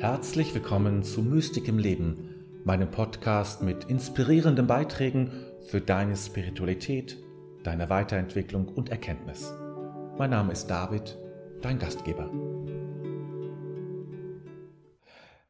Herzlich 0.00 0.54
willkommen 0.54 1.02
zu 1.02 1.22
Mystik 1.22 1.66
im 1.66 1.76
Leben, 1.76 2.62
meinem 2.64 2.88
Podcast 2.88 3.64
mit 3.64 3.82
inspirierenden 3.86 4.68
Beiträgen 4.68 5.32
für 5.66 5.80
deine 5.80 6.14
Spiritualität, 6.14 7.18
deine 7.64 7.90
Weiterentwicklung 7.90 8.68
und 8.68 8.90
Erkenntnis. 8.90 9.52
Mein 10.16 10.30
Name 10.30 10.52
ist 10.52 10.68
David, 10.68 11.18
dein 11.62 11.80
Gastgeber. 11.80 12.30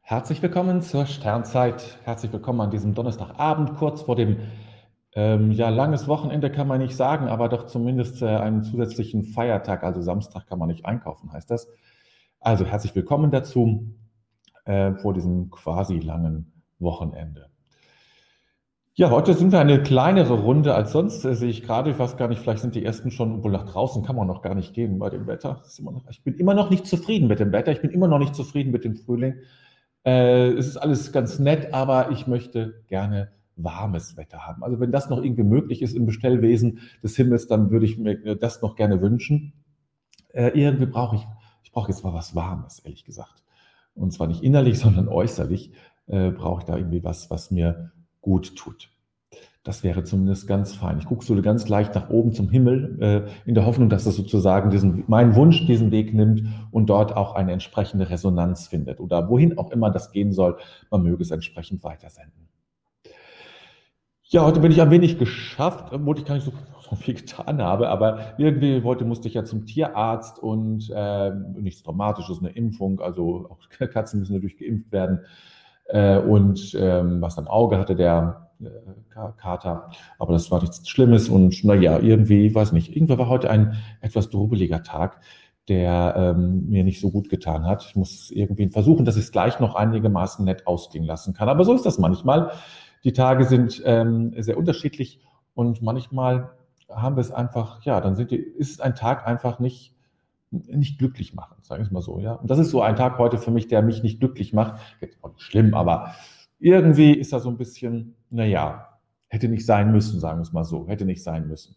Herzlich 0.00 0.40
willkommen 0.40 0.80
zur 0.80 1.04
Sternzeit. 1.04 1.98
Herzlich 2.04 2.32
willkommen 2.32 2.62
an 2.62 2.70
diesem 2.70 2.94
Donnerstagabend, 2.94 3.74
kurz 3.76 4.00
vor 4.00 4.16
dem 4.16 4.38
ähm, 5.12 5.52
ja, 5.52 5.68
langes 5.68 6.08
Wochenende 6.08 6.50
kann 6.50 6.68
man 6.68 6.80
nicht 6.80 6.96
sagen, 6.96 7.28
aber 7.28 7.50
doch 7.50 7.66
zumindest 7.66 8.22
äh, 8.22 8.28
einen 8.28 8.62
zusätzlichen 8.62 9.24
Feiertag, 9.24 9.84
also 9.84 10.00
Samstag 10.00 10.46
kann 10.46 10.58
man 10.58 10.68
nicht 10.68 10.86
einkaufen, 10.86 11.34
heißt 11.34 11.50
das. 11.50 11.68
Also 12.40 12.64
herzlich 12.64 12.94
willkommen 12.94 13.30
dazu 13.30 13.94
äh, 14.68 14.94
vor 14.94 15.14
diesem 15.14 15.50
quasi 15.50 15.98
langen 15.98 16.52
Wochenende. 16.78 17.46
Ja, 18.94 19.10
heute 19.10 19.32
sind 19.32 19.52
wir 19.52 19.60
eine 19.60 19.82
kleinere 19.82 20.34
Runde 20.34 20.74
als 20.74 20.92
sonst, 20.92 21.24
äh, 21.24 21.34
sehe 21.34 21.48
ich 21.48 21.62
gerade. 21.62 21.90
Ich 21.90 21.98
weiß 21.98 22.16
gar 22.16 22.28
nicht, 22.28 22.40
vielleicht 22.40 22.60
sind 22.60 22.74
die 22.74 22.84
ersten 22.84 23.10
schon, 23.10 23.36
obwohl 23.36 23.52
nach 23.52 23.64
draußen 23.64 24.02
kann 24.04 24.16
man 24.16 24.26
noch 24.26 24.42
gar 24.42 24.54
nicht 24.54 24.74
gehen 24.74 24.98
bei 24.98 25.08
dem 25.08 25.26
Wetter. 25.26 25.62
Noch, 25.80 26.10
ich 26.10 26.22
bin 26.22 26.34
immer 26.34 26.52
noch 26.52 26.68
nicht 26.68 26.86
zufrieden 26.86 27.28
mit 27.28 27.40
dem 27.40 27.50
Wetter. 27.52 27.72
Ich 27.72 27.80
bin 27.80 27.90
immer 27.90 28.08
noch 28.08 28.18
nicht 28.18 28.34
zufrieden 28.34 28.70
mit 28.70 28.84
dem 28.84 28.96
Frühling. 28.96 29.36
Äh, 30.04 30.48
es 30.50 30.66
ist 30.66 30.76
alles 30.76 31.12
ganz 31.12 31.38
nett, 31.38 31.72
aber 31.72 32.10
ich 32.10 32.26
möchte 32.26 32.82
gerne 32.88 33.30
warmes 33.56 34.16
Wetter 34.16 34.46
haben. 34.46 34.62
Also 34.62 34.80
wenn 34.80 34.92
das 34.92 35.08
noch 35.08 35.22
irgendwie 35.22 35.44
möglich 35.44 35.80
ist 35.80 35.96
im 35.96 36.04
Bestellwesen 36.04 36.80
des 37.02 37.16
Himmels, 37.16 37.46
dann 37.46 37.70
würde 37.70 37.86
ich 37.86 37.96
mir 37.96 38.36
das 38.36 38.60
noch 38.60 38.76
gerne 38.76 39.00
wünschen. 39.00 39.54
Äh, 40.28 40.50
irgendwie 40.60 40.86
brauche 40.86 41.16
ich, 41.16 41.26
ich 41.62 41.72
brauche 41.72 41.90
jetzt 41.90 42.04
mal 42.04 42.12
was 42.12 42.34
Warmes, 42.34 42.80
ehrlich 42.80 43.04
gesagt. 43.04 43.42
Und 43.98 44.12
zwar 44.12 44.26
nicht 44.26 44.42
innerlich, 44.42 44.78
sondern 44.80 45.08
äußerlich 45.08 45.72
äh, 46.06 46.30
brauche 46.30 46.60
ich 46.60 46.64
da 46.64 46.76
irgendwie 46.76 47.04
was, 47.04 47.30
was 47.30 47.50
mir 47.50 47.92
gut 48.20 48.56
tut. 48.56 48.90
Das 49.64 49.82
wäre 49.82 50.02
zumindest 50.02 50.46
ganz 50.46 50.74
fein. 50.74 50.98
Ich 50.98 51.04
gucke 51.04 51.24
so 51.24 51.40
ganz 51.42 51.68
leicht 51.68 51.94
nach 51.94 52.08
oben 52.08 52.32
zum 52.32 52.48
Himmel, 52.48 52.96
äh, 53.02 53.48
in 53.48 53.54
der 53.54 53.66
Hoffnung, 53.66 53.90
dass 53.90 54.04
das 54.04 54.16
sozusagen 54.16 54.70
diesen, 54.70 55.04
mein 55.08 55.34
Wunsch 55.34 55.66
diesen 55.66 55.90
Weg 55.90 56.14
nimmt 56.14 56.44
und 56.70 56.88
dort 56.88 57.14
auch 57.14 57.34
eine 57.34 57.52
entsprechende 57.52 58.08
Resonanz 58.08 58.66
findet. 58.66 58.98
Oder 58.98 59.28
wohin 59.28 59.58
auch 59.58 59.70
immer 59.70 59.90
das 59.90 60.10
gehen 60.10 60.32
soll, 60.32 60.56
man 60.90 61.02
möge 61.02 61.22
es 61.22 61.30
entsprechend 61.30 61.84
weitersenden. 61.84 62.47
Ja, 64.30 64.44
heute 64.44 64.60
bin 64.60 64.70
ich 64.70 64.82
ein 64.82 64.90
wenig 64.90 65.18
geschafft, 65.18 65.90
obwohl 65.90 66.18
ich 66.18 66.26
gar 66.26 66.34
nicht 66.34 66.44
so, 66.44 66.52
so 66.90 66.96
viel 66.96 67.14
getan 67.14 67.62
habe, 67.62 67.88
aber 67.88 68.34
irgendwie 68.36 68.82
heute 68.82 69.06
musste 69.06 69.26
ich 69.26 69.32
ja 69.32 69.44
zum 69.44 69.64
Tierarzt 69.64 70.38
und 70.38 70.92
äh, 70.94 71.30
nichts 71.56 71.82
Dramatisches, 71.82 72.40
eine 72.40 72.50
Impfung, 72.50 73.00
also 73.00 73.48
auch 73.48 73.58
Katzen 73.90 74.20
müssen 74.20 74.34
natürlich 74.34 74.58
geimpft 74.58 74.92
werden. 74.92 75.20
Äh, 75.86 76.18
und 76.18 76.76
ähm, 76.78 77.22
was 77.22 77.38
am 77.38 77.48
Auge 77.48 77.78
hatte 77.78 77.96
der 77.96 78.50
äh, 78.60 78.68
Kater, 79.38 79.88
aber 80.18 80.34
das 80.34 80.50
war 80.50 80.60
nichts 80.60 80.86
Schlimmes 80.86 81.30
und 81.30 81.64
naja, 81.64 81.98
irgendwie, 81.98 82.54
weiß 82.54 82.72
nicht, 82.72 82.94
irgendwie 82.94 83.16
war 83.16 83.30
heute 83.30 83.48
ein 83.48 83.78
etwas 84.02 84.28
drubeliger 84.28 84.82
Tag 84.82 85.22
der 85.68 86.14
ähm, 86.16 86.66
mir 86.70 86.82
nicht 86.82 86.98
so 86.98 87.10
gut 87.10 87.28
getan 87.28 87.66
hat. 87.66 87.84
Ich 87.84 87.94
muss 87.94 88.30
irgendwie 88.30 88.68
versuchen, 88.68 89.04
dass 89.04 89.16
ich 89.16 89.24
es 89.24 89.32
gleich 89.32 89.60
noch 89.60 89.74
einigermaßen 89.74 90.42
nett 90.42 90.66
ausgehen 90.66 91.04
lassen 91.04 91.34
kann. 91.34 91.50
Aber 91.50 91.62
so 91.64 91.74
ist 91.74 91.84
das 91.84 91.98
manchmal. 91.98 92.52
Die 93.04 93.12
Tage 93.12 93.44
sind 93.44 93.82
ähm, 93.84 94.34
sehr 94.38 94.58
unterschiedlich 94.58 95.20
und 95.54 95.82
manchmal 95.82 96.50
haben 96.90 97.16
wir 97.16 97.20
es 97.20 97.30
einfach, 97.30 97.82
ja, 97.84 98.00
dann 98.00 98.14
die, 98.26 98.36
ist 98.36 98.80
ein 98.80 98.94
Tag 98.94 99.26
einfach 99.26 99.58
nicht, 99.58 99.94
nicht 100.50 100.98
glücklich 100.98 101.34
machen, 101.34 101.56
sagen 101.62 101.82
wir 101.82 101.86
es 101.86 101.92
mal 101.92 102.00
so, 102.00 102.18
ja. 102.18 102.32
Und 102.32 102.50
das 102.50 102.58
ist 102.58 102.70
so 102.70 102.80
ein 102.80 102.96
Tag 102.96 103.18
heute 103.18 103.38
für 103.38 103.50
mich, 103.50 103.68
der 103.68 103.82
mich 103.82 104.02
nicht 104.02 104.20
glücklich 104.20 104.52
macht. 104.52 104.80
Jetzt 105.00 105.22
auch 105.22 105.32
nicht 105.32 105.42
schlimm, 105.42 105.74
aber 105.74 106.14
irgendwie 106.58 107.12
ist 107.12 107.32
da 107.32 107.40
so 107.40 107.50
ein 107.50 107.58
bisschen, 107.58 108.14
naja, 108.30 108.98
hätte 109.28 109.48
nicht 109.48 109.66
sein 109.66 109.92
müssen, 109.92 110.20
sagen 110.20 110.38
wir 110.38 110.42
es 110.42 110.52
mal 110.52 110.64
so, 110.64 110.88
hätte 110.88 111.04
nicht 111.04 111.22
sein 111.22 111.48
müssen. 111.48 111.76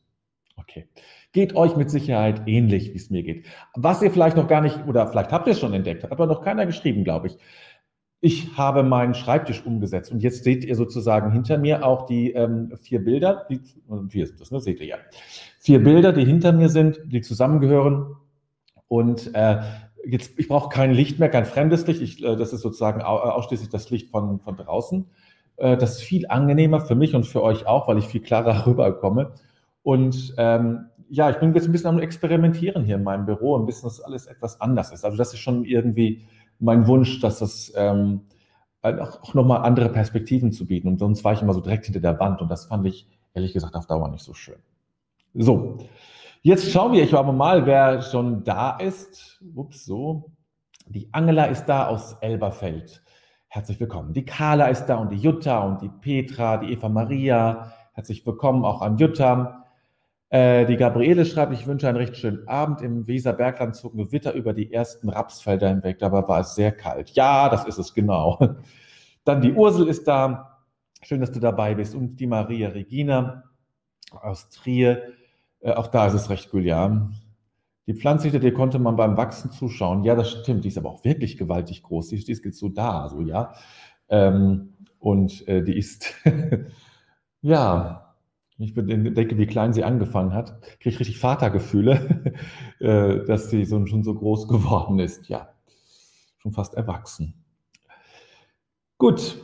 Okay. 0.55 0.87
Geht 1.33 1.55
euch 1.55 1.75
mit 1.75 1.89
Sicherheit 1.89 2.43
ähnlich, 2.45 2.93
wie 2.93 2.97
es 2.97 3.09
mir 3.09 3.23
geht. 3.23 3.45
Was 3.73 4.01
ihr 4.01 4.11
vielleicht 4.11 4.37
noch 4.37 4.47
gar 4.47 4.61
nicht, 4.61 4.85
oder 4.85 5.07
vielleicht 5.07 5.31
habt 5.31 5.47
ihr 5.47 5.53
es 5.53 5.59
schon 5.59 5.73
entdeckt, 5.73 6.03
hat 6.03 6.11
aber 6.11 6.27
noch 6.27 6.41
keiner 6.41 6.65
geschrieben, 6.65 7.03
glaube 7.03 7.27
ich 7.27 7.37
ich 8.21 8.55
habe 8.55 8.83
meinen 8.83 9.15
Schreibtisch 9.15 9.65
umgesetzt 9.65 10.11
und 10.11 10.21
jetzt 10.21 10.43
seht 10.43 10.63
ihr 10.63 10.75
sozusagen 10.75 11.31
hinter 11.31 11.57
mir 11.57 11.85
auch 11.85 12.05
die 12.05 12.31
ähm, 12.31 12.71
vier 12.79 13.03
Bilder, 13.03 13.47
die, 13.49 13.59
vier 14.09 14.27
sind 14.27 14.39
das, 14.39 14.51
ne? 14.51 14.61
seht 14.61 14.79
ihr 14.79 14.85
ja. 14.85 14.97
Vier 15.59 15.83
Bilder, 15.83 16.13
die 16.13 16.23
hinter 16.23 16.51
mir 16.53 16.69
sind, 16.69 16.99
die 17.05 17.21
zusammengehören 17.21 18.15
und 18.87 19.33
äh, 19.33 19.61
jetzt, 20.05 20.37
ich 20.37 20.47
brauche 20.47 20.69
kein 20.69 20.91
Licht 20.91 21.19
mehr, 21.19 21.29
kein 21.29 21.45
fremdes 21.45 21.87
Licht, 21.87 22.01
ich, 22.01 22.23
äh, 22.23 22.35
das 22.35 22.53
ist 22.53 22.61
sozusagen 22.61 23.01
ausschließlich 23.01 23.69
das 23.69 23.89
Licht 23.89 24.09
von, 24.09 24.39
von 24.39 24.55
draußen. 24.55 25.09
Äh, 25.57 25.77
das 25.77 25.97
ist 25.97 26.01
viel 26.03 26.27
angenehmer 26.27 26.81
für 26.81 26.95
mich 26.95 27.15
und 27.15 27.25
für 27.25 27.41
euch 27.41 27.65
auch, 27.65 27.87
weil 27.87 27.97
ich 27.97 28.05
viel 28.05 28.21
klarer 28.21 28.65
rüberkomme. 28.67 29.33
Und 29.83 30.35
ähm, 30.37 30.85
ja, 31.09 31.29
ich 31.29 31.37
bin 31.37 31.53
jetzt 31.53 31.65
ein 31.65 31.71
bisschen 31.71 31.89
am 31.89 31.99
Experimentieren 31.99 32.83
hier 32.83 32.95
in 32.95 33.03
meinem 33.03 33.25
Büro, 33.25 33.57
ein 33.57 33.65
bisschen, 33.65 33.83
dass 33.83 33.99
alles 33.99 34.27
etwas 34.27 34.61
anders 34.61 34.91
ist. 34.91 35.03
Also 35.03 35.17
das 35.17 35.33
ist 35.33 35.39
schon 35.39 35.65
irgendwie 35.65 36.21
mein 36.61 36.87
Wunsch, 36.87 37.19
dass 37.19 37.39
das 37.39 37.73
ähm, 37.75 38.21
auch 38.81 39.33
nochmal 39.33 39.63
andere 39.63 39.89
Perspektiven 39.89 40.51
zu 40.51 40.65
bieten. 40.65 40.87
Und 40.87 40.99
sonst 40.99 41.23
war 41.23 41.33
ich 41.33 41.41
immer 41.41 41.53
so 41.53 41.61
direkt 41.61 41.85
hinter 41.85 41.99
der 41.99 42.19
Wand 42.19 42.41
und 42.41 42.49
das 42.49 42.65
fand 42.65 42.85
ich 42.87 43.07
ehrlich 43.33 43.53
gesagt 43.53 43.75
auf 43.75 43.87
Dauer 43.87 44.09
nicht 44.09 44.23
so 44.23 44.33
schön. 44.33 44.59
So, 45.33 45.77
jetzt 46.41 46.71
schauen 46.71 46.93
wir 46.93 47.17
aber 47.17 47.33
mal, 47.33 47.65
wer 47.65 48.01
schon 48.01 48.43
da 48.43 48.77
ist. 48.77 49.41
Ups, 49.55 49.85
so. 49.85 50.31
Die 50.87 51.07
Angela 51.13 51.45
ist 51.45 51.65
da 51.65 51.87
aus 51.87 52.13
Elberfeld. 52.21 53.01
Herzlich 53.47 53.79
willkommen. 53.79 54.13
Die 54.13 54.25
Carla 54.25 54.67
ist 54.67 54.85
da 54.85 54.97
und 54.97 55.11
die 55.11 55.17
Jutta 55.17 55.63
und 55.63 55.81
die 55.81 55.89
Petra, 55.89 56.57
die 56.57 56.73
Eva 56.73 56.89
Maria. 56.89 57.73
Herzlich 57.93 58.25
willkommen 58.25 58.65
auch 58.65 58.81
an 58.81 58.97
Jutta. 58.97 59.60
Äh, 60.31 60.65
die 60.65 60.77
Gabriele 60.77 61.25
schreibt, 61.25 61.51
ich 61.51 61.67
wünsche 61.67 61.89
einen 61.89 61.97
recht 61.97 62.15
schönen 62.15 62.47
Abend. 62.47 62.81
Im 62.81 63.05
Weserbergland 63.05 63.75
zog 63.75 63.97
Gewitter 63.97 64.33
über 64.33 64.53
die 64.53 64.71
ersten 64.71 65.09
Rapsfelder 65.09 65.67
hinweg, 65.67 65.99
dabei 65.99 66.25
war 66.25 66.39
es 66.39 66.55
sehr 66.55 66.71
kalt. 66.71 67.11
Ja, 67.11 67.49
das 67.49 67.65
ist 67.65 67.77
es 67.77 67.93
genau. 67.93 68.39
Dann 69.25 69.41
die 69.41 69.51
Ursel 69.51 69.89
ist 69.89 70.07
da. 70.07 70.63
Schön, 71.03 71.19
dass 71.19 71.33
du 71.33 71.41
dabei 71.41 71.75
bist. 71.75 71.93
Und 71.95 72.15
die 72.15 72.27
Maria 72.27 72.69
Regina 72.69 73.43
aus 74.11 74.49
Trier. 74.49 75.03
Äh, 75.59 75.73
auch 75.73 75.87
da 75.87 76.07
ist 76.07 76.13
es 76.13 76.29
recht 76.29 76.49
cool, 76.53 76.65
ja. 76.65 77.09
Die 77.87 77.93
Pflanze, 77.93 78.31
der 78.31 78.53
konnte 78.53 78.79
man 78.79 78.95
beim 78.95 79.17
Wachsen 79.17 79.51
zuschauen. 79.51 80.05
Ja, 80.05 80.15
das 80.15 80.31
stimmt. 80.31 80.63
Die 80.63 80.69
ist 80.69 80.77
aber 80.77 80.91
auch 80.91 81.03
wirklich 81.03 81.37
gewaltig 81.37 81.83
groß. 81.83 82.07
Die, 82.07 82.23
die 82.23 82.31
ist 82.31 82.45
jetzt 82.45 82.59
so 82.59 82.69
da, 82.69 83.09
so, 83.09 83.19
ja. 83.19 83.53
Ähm, 84.07 84.75
und 84.97 85.45
äh, 85.49 85.61
die 85.61 85.77
ist, 85.77 86.13
ja, 87.41 88.10
ich 88.61 88.73
denke, 88.73 89.37
wie 89.37 89.47
klein 89.47 89.73
sie 89.73 89.83
angefangen 89.83 90.33
hat, 90.33 90.61
kriege 90.79 90.89
ich 90.89 90.99
richtig 90.99 91.19
Vatergefühle, 91.19 92.33
äh, 92.79 93.25
dass 93.25 93.49
sie 93.49 93.65
so, 93.65 93.85
schon 93.85 94.03
so 94.03 94.13
groß 94.13 94.47
geworden 94.47 94.99
ist. 94.99 95.27
Ja, 95.29 95.49
schon 96.37 96.53
fast 96.53 96.73
erwachsen. 96.75 97.33
Gut, 98.97 99.41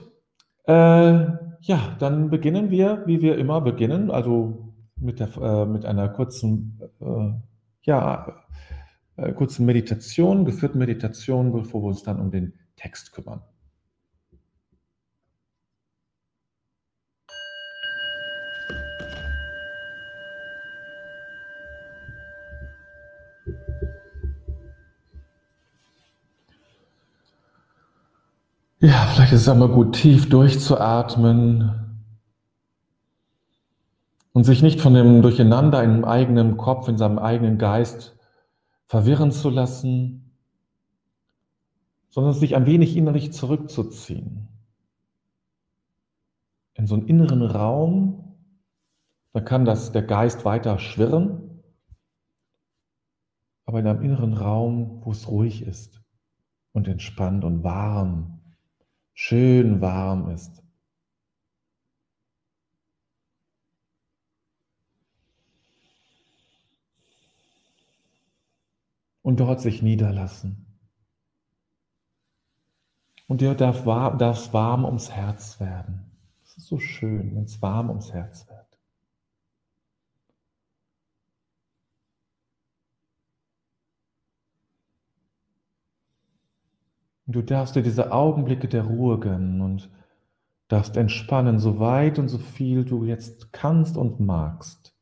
äh, 0.65 0.73
ja, 0.73 1.95
dann 1.99 2.29
beginnen 2.29 2.69
wir, 2.69 3.03
wie 3.05 3.21
wir 3.21 3.37
immer 3.37 3.61
beginnen, 3.61 4.11
also 4.11 4.73
mit, 4.99 5.19
der, 5.19 5.35
äh, 5.37 5.65
mit 5.65 5.85
einer 5.85 6.09
kurzen, 6.09 6.79
äh, 6.99 7.31
ja, 7.83 8.43
äh, 9.15 9.33
kurzen 9.33 9.65
Meditation, 9.65 10.45
geführten 10.45 10.77
Meditation, 10.77 11.51
bevor 11.51 11.81
wir 11.81 11.87
uns 11.87 12.03
dann 12.03 12.19
um 12.19 12.31
den 12.31 12.53
Text 12.75 13.13
kümmern. 13.13 13.41
Ja, 28.79 29.07
vielleicht 29.07 29.33
ist 29.33 29.41
es 29.41 29.49
einmal 29.49 29.69
gut, 29.69 29.95
tief 29.95 30.29
durchzuatmen 30.29 32.03
und 34.33 34.43
sich 34.43 34.61
nicht 34.61 34.79
von 34.79 34.93
dem 34.93 35.23
Durcheinander 35.23 35.83
in 35.83 35.93
dem 35.95 36.05
eigenen 36.05 36.57
Kopf, 36.57 36.87
in 36.87 36.95
seinem 36.95 37.17
eigenen 37.17 37.57
Geist 37.57 38.15
verwirren 38.85 39.31
zu 39.31 39.49
lassen, 39.49 40.31
sondern 42.09 42.33
sich 42.33 42.55
ein 42.55 42.67
wenig 42.67 42.95
innerlich 42.95 43.33
zurückzuziehen. 43.33 44.47
In 46.75 46.85
so 46.85 46.93
einen 46.93 47.07
inneren 47.07 47.41
Raum, 47.41 48.35
da 49.33 49.39
kann 49.39 49.65
das, 49.65 49.91
der 49.91 50.03
Geist 50.03 50.45
weiter 50.45 50.77
schwirren, 50.77 51.63
aber 53.65 53.79
in 53.79 53.87
einem 53.87 54.03
inneren 54.03 54.33
Raum, 54.35 55.01
wo 55.03 55.09
es 55.09 55.27
ruhig 55.27 55.63
ist 55.63 55.99
und 56.73 56.87
entspannt 56.87 57.43
und 57.43 57.63
warm 57.63 58.36
schön 59.17 59.81
warm 59.81 60.29
ist. 60.29 60.63
Und 69.23 69.39
dort 69.39 69.59
sich 69.59 69.81
niederlassen. 69.81 70.65
Und 73.27 73.41
dir 73.41 73.55
darf, 73.55 73.83
darf 73.83 74.37
es 74.37 74.53
warm 74.53 74.85
ums 74.85 75.11
Herz 75.11 75.59
werden. 75.59 76.11
Es 76.45 76.55
ist 76.57 76.67
so 76.67 76.77
schön, 76.77 77.35
wenn 77.35 77.43
es 77.43 77.61
warm 77.61 77.89
ums 77.89 78.13
Herz 78.13 78.47
wird. 78.47 78.56
Und 87.27 87.35
du 87.35 87.41
darfst 87.43 87.75
dir 87.75 87.83
diese 87.83 88.13
Augenblicke 88.13 88.69
der 88.69 88.83
Ruhe 88.85 89.19
gönnen 89.19 89.61
und 89.61 89.91
darfst 90.69 90.95
entspannen, 90.97 91.59
so 91.59 91.79
weit 91.79 92.19
und 92.19 92.29
so 92.29 92.37
viel 92.37 92.85
du 92.85 93.03
jetzt 93.03 93.51
kannst 93.51 93.97
und 93.97 94.19
magst. 94.19 94.95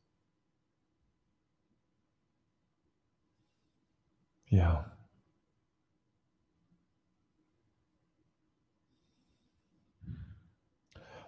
Ja. 4.47 4.91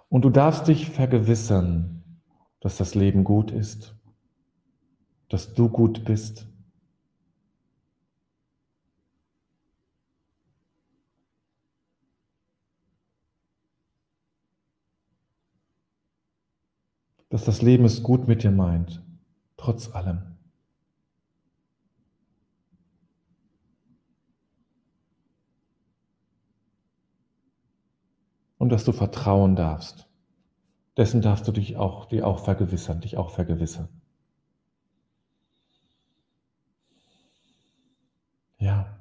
Und 0.10 0.24
du 0.24 0.30
darfst 0.30 0.68
dich 0.68 0.90
vergewissern, 0.90 2.22
dass 2.60 2.78
das 2.78 2.96
Leben 2.96 3.24
gut 3.24 3.52
ist, 3.52 3.96
dass 5.30 5.54
du 5.54 5.70
gut 5.70 6.06
bist. 6.06 6.48
Dass 17.38 17.46
das 17.46 17.62
Leben 17.62 17.86
es 17.86 18.02
gut 18.02 18.28
mit 18.28 18.42
dir 18.42 18.50
meint, 18.50 19.04
trotz 19.58 19.94
allem. 19.94 20.24
und 28.58 28.70
dass 28.70 28.86
du 28.86 28.92
vertrauen 28.92 29.56
darfst. 29.56 30.10
Dessen 30.98 31.22
darfst 31.22 31.48
du 31.48 31.52
dich 31.52 31.78
auch, 31.78 32.06
dir 32.06 32.26
auch 32.26 32.40
vergewissern, 32.44 33.02
dich 33.02 33.18
auch 33.18 33.30
vergewissern. 33.30 33.88
Ja. 38.58 38.97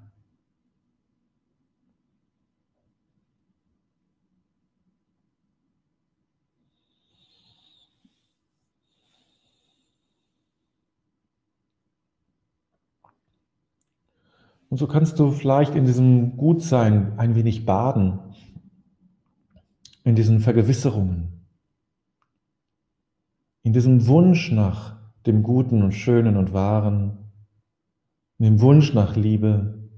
Und 14.77 14.81
so 14.81 14.89
kannst 14.89 15.19
du 15.19 15.31
vielleicht 15.31 15.75
in 15.75 15.87
diesem 15.87 16.37
Gutsein 16.37 17.19
ein 17.19 17.35
wenig 17.35 17.65
baden 17.65 18.19
in 20.05 20.15
diesen 20.15 20.41
Vergewisserungen, 20.41 21.47
in 23.63 23.73
diesem 23.73 24.07
Wunsch 24.07 24.53
nach 24.53 24.99
dem 25.25 25.43
Guten 25.43 25.83
und 25.83 25.93
Schönen 25.93 26.37
und 26.37 26.53
Wahren, 26.53 27.17
in 28.37 28.45
dem 28.45 28.61
Wunsch 28.61 28.93
nach 28.93 29.17
Liebe, 29.17 29.89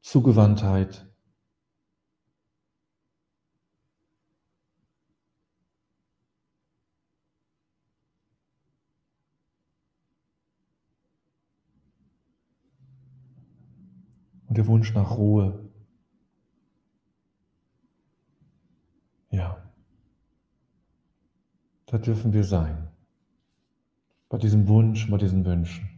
Zugewandtheit. 0.00 1.06
Und 14.54 14.58
der 14.58 14.68
Wunsch 14.68 14.94
nach 14.94 15.16
Ruhe. 15.16 15.68
Ja, 19.30 19.60
da 21.86 21.98
dürfen 21.98 22.32
wir 22.32 22.44
sein. 22.44 22.86
Bei 24.28 24.38
diesem 24.38 24.68
Wunsch, 24.68 25.10
bei 25.10 25.16
diesen 25.16 25.44
Wünschen. 25.44 25.93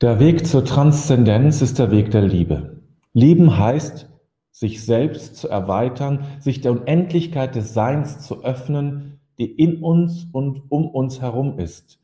Der 0.00 0.20
Weg 0.20 0.46
zur 0.46 0.64
Transzendenz 0.64 1.60
ist 1.60 1.80
der 1.80 1.90
Weg 1.90 2.12
der 2.12 2.22
Liebe. 2.22 2.82
Lieben 3.14 3.58
heißt, 3.58 4.08
sich 4.52 4.84
selbst 4.86 5.34
zu 5.34 5.48
erweitern, 5.48 6.24
sich 6.38 6.60
der 6.60 6.70
Unendlichkeit 6.70 7.56
des 7.56 7.74
Seins 7.74 8.20
zu 8.20 8.44
öffnen, 8.44 9.18
die 9.40 9.50
in 9.50 9.82
uns 9.82 10.28
und 10.30 10.62
um 10.68 10.88
uns 10.88 11.20
herum 11.20 11.58
ist. 11.58 11.98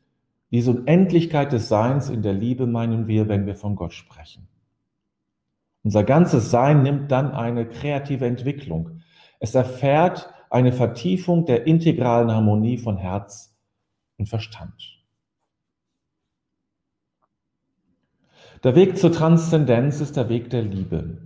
Diese 0.51 0.71
Unendlichkeit 0.71 1.53
des 1.53 1.69
Seins 1.69 2.09
in 2.09 2.21
der 2.21 2.33
Liebe 2.33 2.67
meinen 2.67 3.07
wir, 3.07 3.29
wenn 3.29 3.45
wir 3.45 3.55
von 3.55 3.77
Gott 3.77 3.93
sprechen. 3.93 4.49
Unser 5.85 6.03
ganzes 6.03 6.51
Sein 6.51 6.83
nimmt 6.83 7.09
dann 7.13 7.31
eine 7.31 7.65
kreative 7.65 8.25
Entwicklung. 8.25 9.03
Es 9.39 9.55
erfährt 9.55 10.33
eine 10.49 10.73
Vertiefung 10.73 11.45
der 11.45 11.65
integralen 11.65 12.29
Harmonie 12.29 12.77
von 12.77 12.97
Herz 12.97 13.55
und 14.17 14.27
Verstand. 14.27 14.95
Der 18.65 18.73
Weg 18.73 18.97
zur 18.97 19.11
Transzendenz 19.11 20.01
ist 20.01 20.17
der 20.17 20.27
Weg 20.27 20.49
der 20.49 20.63
Liebe. 20.63 21.19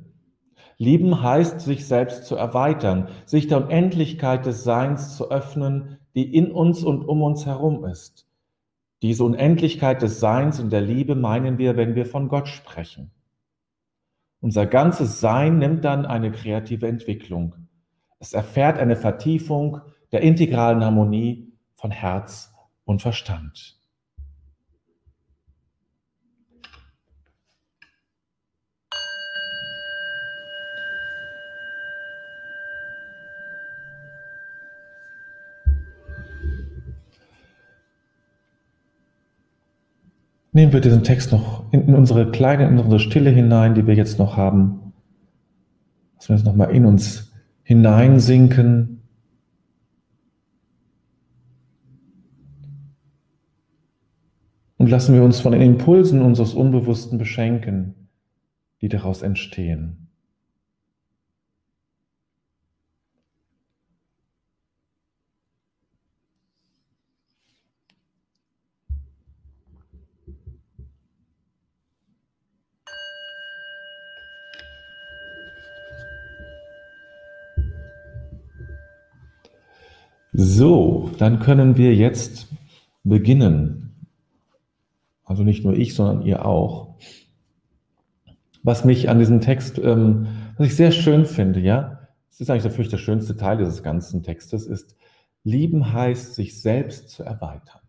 Lieben 0.77 1.23
heißt, 1.23 1.61
sich 1.61 1.87
selbst 1.87 2.25
zu 2.25 2.35
erweitern, 2.35 3.07
sich 3.25 3.47
der 3.47 3.63
Unendlichkeit 3.63 4.45
des 4.45 4.65
Seins 4.65 5.15
zu 5.15 5.31
öffnen, 5.31 5.99
die 6.15 6.35
in 6.35 6.51
uns 6.51 6.83
und 6.83 7.05
um 7.05 7.21
uns 7.21 7.45
herum 7.45 7.85
ist. 7.85 8.27
Diese 9.01 9.23
Unendlichkeit 9.23 10.01
des 10.01 10.19
Seins 10.19 10.59
und 10.59 10.69
der 10.69 10.81
Liebe 10.81 11.15
meinen 11.15 11.57
wir, 11.57 11.77
wenn 11.77 11.95
wir 11.95 12.05
von 12.05 12.27
Gott 12.27 12.49
sprechen. 12.49 13.11
Unser 14.41 14.65
ganzes 14.65 15.21
Sein 15.21 15.59
nimmt 15.59 15.85
dann 15.85 16.05
eine 16.05 16.33
kreative 16.33 16.89
Entwicklung. 16.89 17.55
Es 18.19 18.33
erfährt 18.33 18.77
eine 18.77 18.97
Vertiefung 18.97 19.79
der 20.11 20.23
integralen 20.23 20.83
Harmonie 20.83 21.53
von 21.73 21.91
Herz 21.91 22.53
und 22.83 23.01
Verstand. 23.01 23.78
Nehmen 40.59 40.73
wir 40.73 40.81
diesen 40.81 41.05
Text 41.05 41.31
noch 41.31 41.71
in, 41.71 41.95
unsere 41.95 42.29
kleine, 42.29 42.67
in 42.67 42.79
unsere 42.79 42.99
Stille 42.99 43.29
hinein, 43.29 43.75
die 43.75 43.87
wir 43.87 43.95
jetzt 43.95 44.19
noch 44.19 44.35
haben. 44.35 44.91
Dass 46.17 46.27
wir 46.27 46.35
jetzt 46.35 46.43
nochmal 46.43 46.71
in 46.71 46.85
uns 46.85 47.31
hineinsinken. 47.63 49.01
Und 54.75 54.89
lassen 54.89 55.15
wir 55.15 55.23
uns 55.23 55.39
von 55.39 55.53
den 55.53 55.61
Impulsen 55.61 56.21
unseres 56.21 56.53
Unbewussten 56.53 57.17
beschenken, 57.17 58.09
die 58.81 58.89
daraus 58.89 59.21
entstehen. 59.21 60.08
So, 80.31 81.09
dann 81.17 81.39
können 81.39 81.77
wir 81.77 81.95
jetzt 81.95 82.47
beginnen. 83.03 84.05
Also 85.23 85.43
nicht 85.43 85.63
nur 85.63 85.73
ich, 85.73 85.95
sondern 85.95 86.25
ihr 86.25 86.45
auch. 86.45 86.95
Was 88.63 88.85
mich 88.85 89.09
an 89.09 89.19
diesem 89.19 89.41
Text, 89.41 89.79
ähm, 89.79 90.27
was 90.57 90.67
ich 90.67 90.75
sehr 90.75 90.91
schön 90.91 91.25
finde, 91.25 91.59
ja, 91.59 91.99
es 92.29 92.41
ist 92.41 92.49
eigentlich 92.49 92.65
natürlich 92.65 92.89
der 92.89 92.97
schönste 92.97 93.35
Teil 93.35 93.57
dieses 93.57 93.83
ganzen 93.83 94.23
Textes, 94.23 94.65
ist, 94.65 94.95
lieben 95.43 95.93
heißt, 95.93 96.35
sich 96.35 96.61
selbst 96.61 97.09
zu 97.09 97.23
erweitern. 97.23 97.81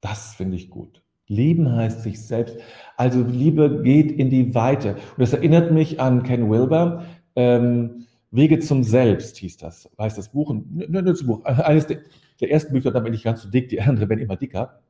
Das 0.00 0.34
finde 0.34 0.56
ich 0.56 0.70
gut. 0.70 1.02
Lieben 1.28 1.72
heißt 1.74 2.02
sich 2.02 2.20
selbst. 2.26 2.56
Also 2.96 3.22
Liebe 3.22 3.82
geht 3.82 4.12
in 4.12 4.28
die 4.28 4.54
Weite. 4.54 4.94
Und 4.94 5.18
das 5.18 5.32
erinnert 5.32 5.72
mich 5.72 6.00
an 6.00 6.24
Ken 6.24 6.50
Wilber. 6.50 7.04
Ähm, 7.36 8.06
Wege 8.32 8.58
zum 8.58 8.82
Selbst 8.82 9.36
hieß 9.36 9.58
das, 9.58 9.88
heißt 9.98 10.18
das 10.18 10.30
Buch, 10.30 10.50
ein 10.50 10.88
Buch, 11.26 11.44
eines 11.44 11.86
der, 11.86 11.98
der 12.40 12.50
ersten 12.50 12.72
Bücher, 12.72 12.90
da 12.90 13.00
bin 13.00 13.14
ich 13.14 13.22
ganz 13.22 13.42
so 13.42 13.50
dick, 13.50 13.68
die 13.68 13.80
anderen 13.80 14.08
werden 14.08 14.20
immer 14.20 14.36
dicker. 14.36 14.80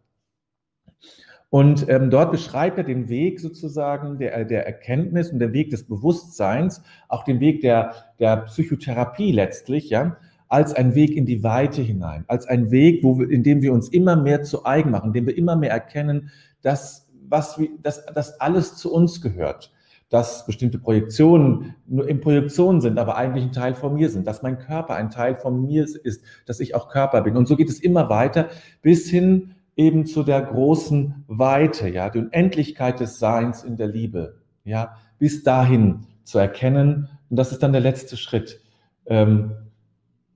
Und 1.51 1.87
ähm, 1.91 2.09
dort 2.09 2.31
beschreibt 2.31 2.79
er 2.79 2.85
den 2.85 3.11
Weg 3.11 3.39
sozusagen 3.39 4.17
der, 4.17 4.47
der 4.47 4.65
Erkenntnis 4.65 5.31
und 5.31 5.39
der 5.39 5.53
Weg 5.53 5.69
des 5.69 5.87
Bewusstseins, 5.87 6.83
auch 7.09 7.25
den 7.25 7.41
Weg 7.41 7.61
der, 7.61 7.95
der 8.19 8.39
Psychotherapie 8.39 9.33
letztlich, 9.33 9.91
ja, 9.91 10.17
als 10.49 10.73
ein 10.73 10.95
Weg 10.95 11.15
in 11.17 11.27
die 11.27 11.43
Weite 11.43 11.83
hinein, 11.83 12.25
als 12.29 12.47
ein 12.47 12.71
Weg, 12.71 13.03
wo 13.03 13.19
wir, 13.19 13.29
in 13.29 13.43
dem 13.43 13.61
wir 13.61 13.73
uns 13.73 13.89
immer 13.89 14.17
mehr 14.17 14.43
zu 14.43 14.65
eigen 14.65 14.91
machen, 14.91 15.09
in 15.09 15.13
dem 15.13 15.27
wir 15.27 15.37
immer 15.37 15.57
mehr 15.57 15.71
erkennen, 15.71 16.31
dass, 16.63 17.11
was, 17.29 17.61
dass, 17.83 18.07
dass 18.07 18.41
alles 18.41 18.77
zu 18.77 18.93
uns 18.93 19.21
gehört, 19.21 19.73
dass 20.13 20.45
bestimmte 20.45 20.79
Projektionen 20.79 21.75
nur 21.87 22.07
in 22.07 22.21
Projektionen 22.21 22.83
sind, 22.83 22.99
aber 22.99 23.17
eigentlich 23.17 23.45
ein 23.45 23.53
Teil 23.53 23.75
von 23.75 23.95
mir 23.95 24.11
sind, 24.11 24.27
dass 24.27 24.43
mein 24.43 24.59
Körper 24.59 24.95
ein 24.95 25.09
Teil 25.09 25.35
von 25.37 25.63
mir 25.63 25.85
ist, 25.85 26.23
dass 26.45 26.61
ich 26.61 26.75
auch 26.75 26.91
Körper 26.91 27.23
bin. 27.23 27.35
Und 27.35 27.49
so 27.49 27.57
geht 27.57 27.71
es 27.71 27.81
immer 27.81 28.11
weiter 28.11 28.51
bis 28.83 29.09
hin 29.09 29.55
eben 29.75 30.05
zu 30.05 30.23
der 30.23 30.43
großen 30.43 31.25
Weite, 31.29 31.89
ja, 31.89 32.11
die 32.11 32.19
Unendlichkeit 32.19 33.01
des 33.01 33.19
Seins 33.19 33.65
in 33.65 33.79
der 33.79 33.89
Liebe, 33.89 34.37
ja, 34.65 34.97
bis 35.19 35.45
dahin 35.45 36.07
zu 36.25 36.39
erkennen. 36.39 37.09
Und 37.31 37.37
das 37.37 37.51
ist 37.51 37.63
dann 37.63 37.73
der 37.73 37.81
letzte 37.81 38.19
Schritt, 38.19 38.61
ähm, 39.07 39.53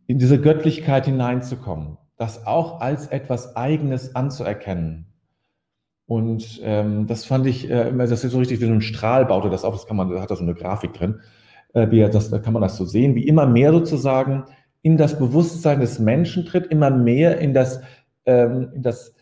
in 0.06 0.18
diese 0.18 0.40
Göttlichkeit 0.40 1.04
hineinzukommen, 1.04 1.98
das 2.16 2.46
auch 2.46 2.80
als 2.80 3.08
etwas 3.08 3.56
Eigenes 3.56 4.16
anzuerkennen. 4.16 5.04
Und 6.06 6.60
ähm, 6.62 7.06
das 7.06 7.24
fand 7.24 7.46
ich, 7.46 7.68
äh, 7.68 7.92
das 7.96 8.22
ist 8.22 8.32
so 8.32 8.38
richtig 8.38 8.60
wie 8.60 8.66
so 8.66 8.72
ein 8.72 8.80
Strahl 8.80 9.26
baute 9.26 9.50
das 9.50 9.64
auf, 9.64 9.74
das 9.74 9.86
kann 9.86 9.96
man, 9.96 10.08
da 10.10 10.20
hat 10.20 10.30
da 10.30 10.36
so 10.36 10.44
eine 10.44 10.54
Grafik 10.54 10.92
drin, 10.94 11.20
äh, 11.74 11.90
wie 11.90 12.00
das, 12.00 12.30
da 12.30 12.38
kann 12.38 12.52
man 12.52 12.62
das 12.62 12.76
so 12.76 12.84
sehen, 12.84 13.14
wie 13.16 13.26
immer 13.26 13.46
mehr 13.46 13.72
sozusagen 13.72 14.44
in 14.82 14.96
das 14.96 15.18
Bewusstsein 15.18 15.80
des 15.80 15.98
Menschen 15.98 16.46
tritt, 16.46 16.66
immer 16.66 16.90
mehr 16.90 17.38
in 17.38 17.54
das, 17.54 17.80
ähm, 18.24 18.70
in 18.72 18.82
das 18.82 19.14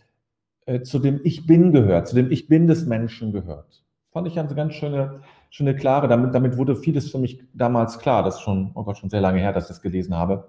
äh, 0.67 0.83
zu 0.83 0.99
dem 0.99 1.21
Ich 1.25 1.47
Bin 1.47 1.73
gehört, 1.73 2.07
zu 2.07 2.15
dem 2.15 2.31
Ich 2.31 2.49
Bin 2.49 2.67
des 2.67 2.85
Menschen 2.85 3.33
gehört. 3.33 3.83
Fand 4.11 4.29
ich 4.29 4.39
eine 4.39 4.55
ganz 4.55 4.75
schöne, 4.75 5.21
schöne 5.49 5.75
klare, 5.75 6.07
damit, 6.07 6.35
damit 6.35 6.59
wurde 6.59 6.77
vieles 6.77 7.11
für 7.11 7.19
mich 7.19 7.43
damals 7.55 7.99
klar, 7.99 8.23
das 8.23 8.37
ist 8.37 8.43
schon, 8.43 8.73
oh 8.75 8.85
Gott, 8.85 8.99
schon 8.99 9.09
sehr 9.09 9.23
lange 9.23 9.41
her, 9.41 9.55
dass 9.55 9.65
ich 9.65 9.69
das 9.69 9.81
gelesen 9.81 10.15
habe. 10.15 10.49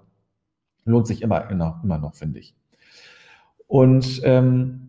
Lohnt 0.84 1.06
sich 1.06 1.22
immer, 1.22 1.50
immer, 1.50 1.80
immer 1.82 1.98
noch, 1.98 2.14
finde 2.14 2.40
ich. 2.40 2.54
Und 3.66 4.20
ähm, 4.22 4.85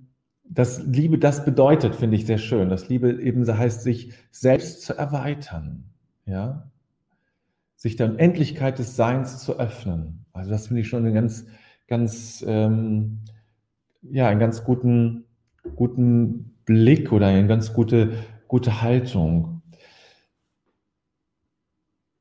das 0.50 0.84
Liebe, 0.86 1.18
das 1.18 1.46
bedeutet, 1.46 1.96
finde 1.96 2.16
ich 2.16 2.26
sehr 2.26 2.38
schön, 2.38 2.70
dass 2.70 2.90
Liebe 2.90 3.22
eben 3.22 3.46
so 3.46 3.58
heißt, 3.58 3.82
sich 3.82 4.14
selbst 4.32 4.82
zu 4.82 4.94
erweitern, 4.98 5.84
ja, 6.26 6.72
sich 7.76 7.96
der 7.96 8.10
Unendlichkeit 8.10 8.80
des 8.80 8.96
Seins 8.96 9.40
zu 9.40 9.60
öffnen. 9.60 10.26
Also 10.34 10.50
das 10.50 10.68
finde 10.68 10.82
ich 10.82 10.88
schon 10.88 11.06
eine 11.06 11.14
ganz, 11.14 11.46
ganz 11.88 12.44
ähm, 12.48 13.20
ja, 14.02 14.28
einen 14.28 14.40
ganz 14.40 14.64
guten, 14.64 15.26
guten 15.76 16.56
Blick 16.66 17.12
oder 17.12 17.28
eine 17.28 17.48
ganz 17.48 17.74
gute, 17.74 18.14
gute 18.48 18.82
Haltung. 18.82 19.62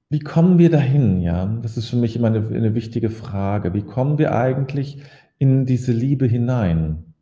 Wie 0.09 0.21
kommen 0.21 0.59
wir 0.59 0.71
dahin? 0.71 1.21
Ja, 1.21 1.47
das 1.47 1.76
ist 1.76 1.88
für 1.88 1.97
mich 1.97 2.16
immer 2.16 2.28
eine, 2.28 2.47
eine 2.47 2.75
wichtige 2.75 3.11
Frage. 3.11 3.75
Wie 3.75 3.83
kommen 3.83 4.18
wir 4.18 4.35
eigentlich 4.35 5.02
in 5.38 5.66
diese 5.66 5.92
Liebe 5.92 6.26
hinein? 6.26 7.14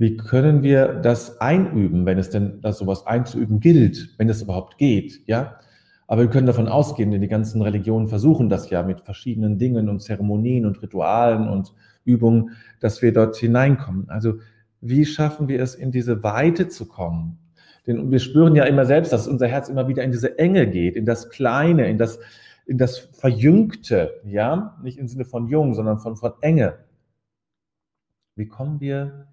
Wie 0.00 0.16
können 0.16 0.62
wir 0.62 0.94
das 0.94 1.42
einüben, 1.42 2.06
wenn 2.06 2.16
es 2.16 2.30
denn 2.30 2.62
das 2.62 2.78
sowas 2.78 3.06
einzuüben 3.06 3.60
gilt, 3.60 4.14
wenn 4.16 4.30
es 4.30 4.40
überhaupt 4.40 4.78
geht? 4.78 5.20
Ja, 5.26 5.58
aber 6.06 6.22
wir 6.22 6.30
können 6.30 6.46
davon 6.46 6.68
ausgehen, 6.68 7.10
denn 7.10 7.20
die 7.20 7.28
ganzen 7.28 7.60
Religionen 7.60 8.08
versuchen 8.08 8.48
das 8.48 8.70
ja 8.70 8.82
mit 8.82 9.02
verschiedenen 9.02 9.58
Dingen 9.58 9.90
und 9.90 10.00
Zeremonien 10.00 10.64
und 10.64 10.80
Ritualen 10.80 11.50
und 11.50 11.74
Übung, 12.06 12.48
dass 12.80 13.02
wir 13.02 13.12
dort 13.12 13.36
hineinkommen. 13.36 14.08
Also 14.08 14.38
wie 14.80 15.04
schaffen 15.04 15.48
wir 15.48 15.60
es, 15.60 15.74
in 15.74 15.92
diese 15.92 16.22
Weite 16.22 16.68
zu 16.68 16.88
kommen? 16.88 17.36
Denn 17.86 18.10
wir 18.10 18.20
spüren 18.20 18.56
ja 18.56 18.64
immer 18.64 18.86
selbst, 18.86 19.12
dass 19.12 19.28
unser 19.28 19.48
Herz 19.48 19.68
immer 19.68 19.86
wieder 19.86 20.02
in 20.02 20.12
diese 20.12 20.38
Enge 20.38 20.66
geht, 20.66 20.96
in 20.96 21.04
das 21.04 21.28
Kleine, 21.28 21.90
in 21.90 21.98
das, 21.98 22.18
in 22.64 22.78
das 22.78 22.98
Verjüngte, 22.98 24.22
ja, 24.24 24.78
nicht 24.82 24.96
im 24.96 25.08
Sinne 25.08 25.26
von 25.26 25.46
jung, 25.48 25.74
sondern 25.74 25.98
von, 25.98 26.16
von 26.16 26.32
Enge. 26.40 26.78
Wie 28.34 28.48
kommen 28.48 28.80
wir 28.80 29.26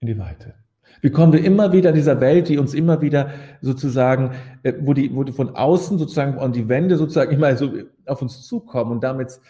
in 0.00 0.08
die 0.08 0.18
Weite? 0.18 0.54
Wie 1.00 1.10
kommen 1.10 1.32
wir 1.32 1.44
immer 1.44 1.72
wieder 1.72 1.90
in 1.90 1.94
dieser 1.94 2.20
Welt, 2.20 2.48
die 2.48 2.58
uns 2.58 2.74
immer 2.74 3.00
wieder 3.00 3.30
sozusagen, 3.60 4.32
äh, 4.62 4.72
wo 4.80 4.94
die, 4.94 5.14
wo 5.14 5.22
die 5.22 5.32
von 5.32 5.54
außen 5.54 5.98
sozusagen 5.98 6.38
an 6.38 6.52
die 6.52 6.68
Wände 6.68 6.96
sozusagen 6.96 7.32
immer 7.32 7.56
so 7.56 7.72
auf 8.06 8.22
uns 8.22 8.42
zukommen 8.46 8.92
und 8.92 9.04
damit 9.04 9.40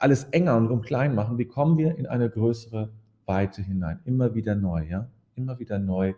alles 0.00 0.24
enger 0.24 0.56
und 0.56 0.82
klein 0.82 1.14
machen, 1.14 1.36
wie 1.38 1.44
kommen 1.44 1.76
wir 1.76 1.98
in 1.98 2.06
eine 2.06 2.30
größere 2.30 2.90
Weite 3.26 3.62
hinein? 3.62 4.00
Immer 4.04 4.34
wieder 4.34 4.54
neu, 4.54 4.84
ja? 4.88 5.08
Immer 5.34 5.58
wieder 5.58 5.78
neu 5.78 6.14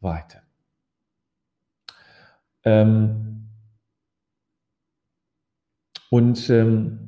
Weite. 0.00 0.38
Ähm 2.64 3.48
und 6.10 6.48
ähm, 6.50 6.98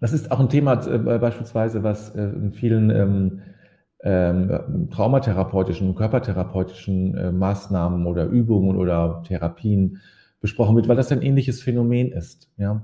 das 0.00 0.12
ist 0.12 0.30
auch 0.30 0.40
ein 0.40 0.48
Thema 0.48 0.74
äh, 0.86 1.18
beispielsweise, 1.18 1.82
was 1.82 2.14
äh, 2.14 2.22
in 2.22 2.52
vielen 2.52 2.90
ähm, 2.90 3.42
ähm, 4.02 4.88
traumatherapeutischen, 4.90 5.94
körpertherapeutischen 5.94 7.16
äh, 7.16 7.32
Maßnahmen 7.32 8.06
oder 8.06 8.26
Übungen 8.26 8.76
oder 8.76 9.22
Therapien 9.26 10.00
besprochen 10.40 10.76
wird, 10.76 10.88
weil 10.88 10.96
das 10.96 11.10
ein 11.10 11.22
ähnliches 11.22 11.62
Phänomen 11.62 12.12
ist. 12.12 12.48
Ja? 12.56 12.82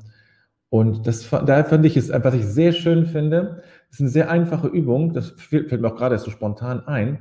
Und 0.71 1.07
das, 1.07 1.31
da 1.31 1.63
fand 1.63 1.87
ich 1.87 1.97
es, 1.97 2.11
was 2.11 2.35
ich 2.35 2.45
sehr 2.45 2.73
schön 2.73 3.07
finde, 3.07 3.63
ist 3.91 4.01
eine 4.01 4.09
sehr 4.09 4.29
einfache 4.29 4.67
Übung, 4.67 5.13
das 5.13 5.31
fällt 5.31 5.71
mir 5.71 5.89
auch 5.89 5.97
gerade 5.97 6.19
so 6.19 6.31
spontan 6.33 6.81
ein, 6.89 7.19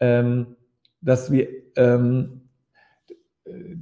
ähm, 0.00 0.56
dass 1.00 1.30
wir, 1.30 1.46
ähm, 1.76 2.48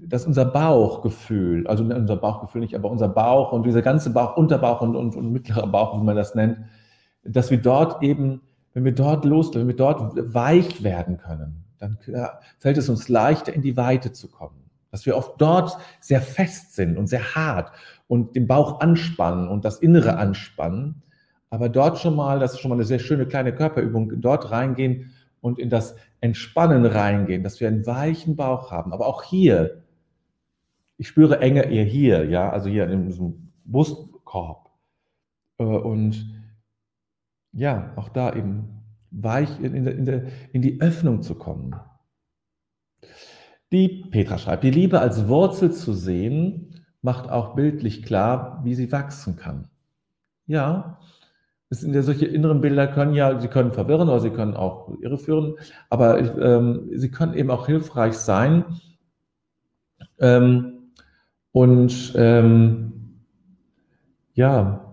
dass 0.07 0.27
unser 0.27 0.45
Bauchgefühl, 0.45 1.67
also 1.67 1.85
unser 1.85 2.17
Bauchgefühl 2.17 2.61
nicht, 2.61 2.75
aber 2.75 2.91
unser 2.91 3.09
Bauch 3.09 3.53
und 3.53 3.65
dieser 3.65 3.83
ganze 3.83 4.11
Bauch, 4.11 4.37
Unterbauch 4.37 4.83
und, 4.83 4.95
und, 4.95 5.17
und 5.17 5.33
mittlerer 5.33 5.67
Bauch, 5.67 5.99
wie 5.99 6.05
man 6.05 6.17
das 6.17 6.35
nennt, 6.35 6.59
dass 7.23 7.51
wir 7.51 7.59
dort 7.59 8.03
eben, 8.03 8.43
wenn 8.79 8.85
wir 8.85 8.95
dort 8.95 9.25
los, 9.25 9.53
wenn 9.57 9.67
wir 9.67 9.75
dort 9.75 10.15
weich 10.33 10.85
werden 10.85 11.17
können, 11.17 11.65
dann 11.81 11.99
fällt 12.61 12.79
es 12.79 12.89
uns 12.89 13.09
leichter, 13.09 13.53
in 13.53 13.61
die 13.61 13.77
Weite 13.77 14.13
zu 14.13 14.29
kommen. 14.29 14.71
Dass 14.93 15.05
wir 15.05 15.17
oft 15.17 15.41
dort 15.41 15.77
sehr 15.99 16.21
fest 16.21 16.77
sind 16.77 16.97
und 16.97 17.09
sehr 17.09 17.35
hart 17.35 17.73
und 18.07 18.37
den 18.37 18.47
Bauch 18.47 18.79
anspannen 18.79 19.49
und 19.49 19.65
das 19.65 19.81
Innere 19.81 20.17
anspannen. 20.17 21.03
Aber 21.51 21.69
dort 21.69 21.99
schon 21.99 22.15
mal, 22.15 22.39
das 22.39 22.53
ist 22.53 22.61
schon 22.61 22.69
mal 22.69 22.77
eine 22.77 22.85
sehr 22.85 23.01
schöne 23.01 23.27
kleine 23.27 23.53
Körperübung, 23.53 24.21
dort 24.21 24.53
reingehen 24.53 25.11
und 25.41 25.59
in 25.59 25.71
das 25.71 25.97
Entspannen 26.21 26.87
reingehen, 26.87 27.43
dass 27.43 27.59
wir 27.59 27.67
einen 27.67 27.85
weichen 27.85 28.37
Bauch 28.37 28.71
haben. 28.71 28.93
Aber 28.93 29.09
auch 29.09 29.25
hier, 29.25 29.83
ich 30.99 31.09
spüre 31.09 31.41
Enge 31.41 31.65
eher 31.65 31.85
hier, 31.85 32.27
ja, 32.27 32.49
also 32.49 32.69
hier 32.69 32.89
in 32.89 33.07
diesem 33.07 33.51
Brustkorb. 33.65 34.71
Äh, 35.59 35.65
und 35.65 36.38
ja, 37.59 37.93
auch 37.97 38.09
da 38.09 38.33
eben 38.33 38.83
weich 39.11 39.61
in, 39.61 39.75
in, 39.75 39.87
in, 39.87 40.29
in 40.53 40.63
die 40.63 40.81
Öffnung 40.81 41.23
zu 41.23 41.35
kommen. 41.35 41.75
Die 43.73 44.07
Petra 44.11 44.39
schreibt, 44.39 44.65
die 44.65 44.71
Liebe 44.71 45.01
als 45.01 45.29
Wurzel 45.29 45.73
zu 45.73 45.93
sehen, 45.93 46.83
macht 47.03 47.29
auch 47.29 47.55
bildlich 47.55 48.03
klar, 48.03 48.61
wie 48.65 48.75
sie 48.75 48.91
wachsen 48.93 49.37
kann. 49.37 49.69
Ja, 50.47 50.99
es 51.71 51.81
sind 51.81 51.95
ja 51.95 52.03
solche 52.03 52.27
inneren 52.27 52.63
Bilder 52.63 52.89
können 52.89 53.13
ja, 53.13 53.39
sie 53.39 53.49
können 53.49 53.73
verwirren 53.73 54.09
oder 54.09 54.21
sie 54.21 54.31
können 54.31 54.55
auch 54.55 54.97
irreführen, 55.03 55.55
aber 55.91 56.19
ähm, 56.41 56.89
sie 56.95 57.11
können 57.11 57.35
eben 57.35 57.51
auch 57.51 57.67
hilfreich 57.67 58.15
sein. 58.15 58.65
Ähm, 60.19 60.93
und 61.53 62.15
ähm, 62.17 63.21
ja, 64.33 64.88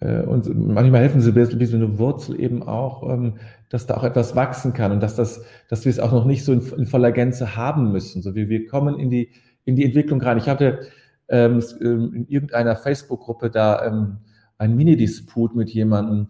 und 0.00 0.48
manchmal 0.68 1.02
helfen 1.02 1.20
sie 1.20 1.34
wie 1.34 1.66
so 1.66 1.76
eine 1.76 1.98
Wurzel 1.98 2.40
eben 2.40 2.62
auch, 2.62 3.08
ähm, 3.08 3.34
dass 3.68 3.86
da 3.86 3.98
auch 3.98 4.04
etwas 4.04 4.34
wachsen 4.34 4.72
kann 4.72 4.92
und 4.92 5.02
dass 5.02 5.14
das, 5.14 5.44
dass 5.68 5.84
wir 5.84 5.90
es 5.90 6.00
auch 6.00 6.12
noch 6.12 6.24
nicht 6.24 6.42
so 6.42 6.52
in, 6.52 6.62
in 6.78 6.86
voller 6.86 7.12
Gänze 7.12 7.54
haben 7.54 7.92
müssen. 7.92 8.22
So 8.22 8.34
wie 8.34 8.48
wir 8.48 8.66
kommen 8.66 8.98
in 8.98 9.10
die, 9.10 9.30
in 9.64 9.76
die 9.76 9.84
Entwicklung 9.84 10.22
rein. 10.22 10.38
Ich 10.38 10.48
hatte 10.48 10.80
ähm, 11.28 11.62
ähm, 11.80 12.14
in 12.14 12.28
irgendeiner 12.28 12.76
Facebook-Gruppe 12.76 13.50
da 13.50 13.86
ähm, 13.86 14.18
ein 14.58 14.74
Mini-Disput 14.74 15.54
mit 15.54 15.70
jemandem, 15.70 16.28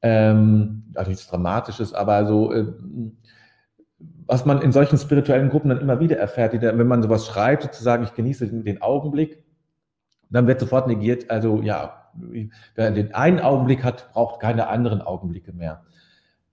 ähm, 0.00 0.84
also 0.94 1.10
nichts 1.10 1.26
Dramatisches, 1.26 1.94
aber 1.94 2.24
so, 2.24 2.52
äh, 2.52 2.66
was 4.26 4.46
man 4.46 4.62
in 4.62 4.72
solchen 4.72 4.96
spirituellen 4.96 5.48
Gruppen 5.48 5.70
dann 5.70 5.80
immer 5.80 6.00
wieder 6.00 6.16
erfährt, 6.18 6.52
die, 6.52 6.62
wenn 6.62 6.86
man 6.86 7.02
sowas 7.02 7.26
schreibt, 7.26 7.64
sozusagen, 7.64 8.04
ich 8.04 8.14
genieße 8.14 8.46
den 8.46 8.80
Augenblick, 8.80 9.44
dann 10.30 10.46
wird 10.46 10.60
sofort 10.60 10.86
negiert, 10.86 11.30
also 11.30 11.62
ja, 11.62 11.97
wer 12.74 12.90
den 12.90 13.14
einen 13.14 13.40
Augenblick 13.40 13.84
hat, 13.84 14.12
braucht 14.12 14.40
keine 14.40 14.68
anderen 14.68 15.02
Augenblicke 15.02 15.52
mehr. 15.52 15.82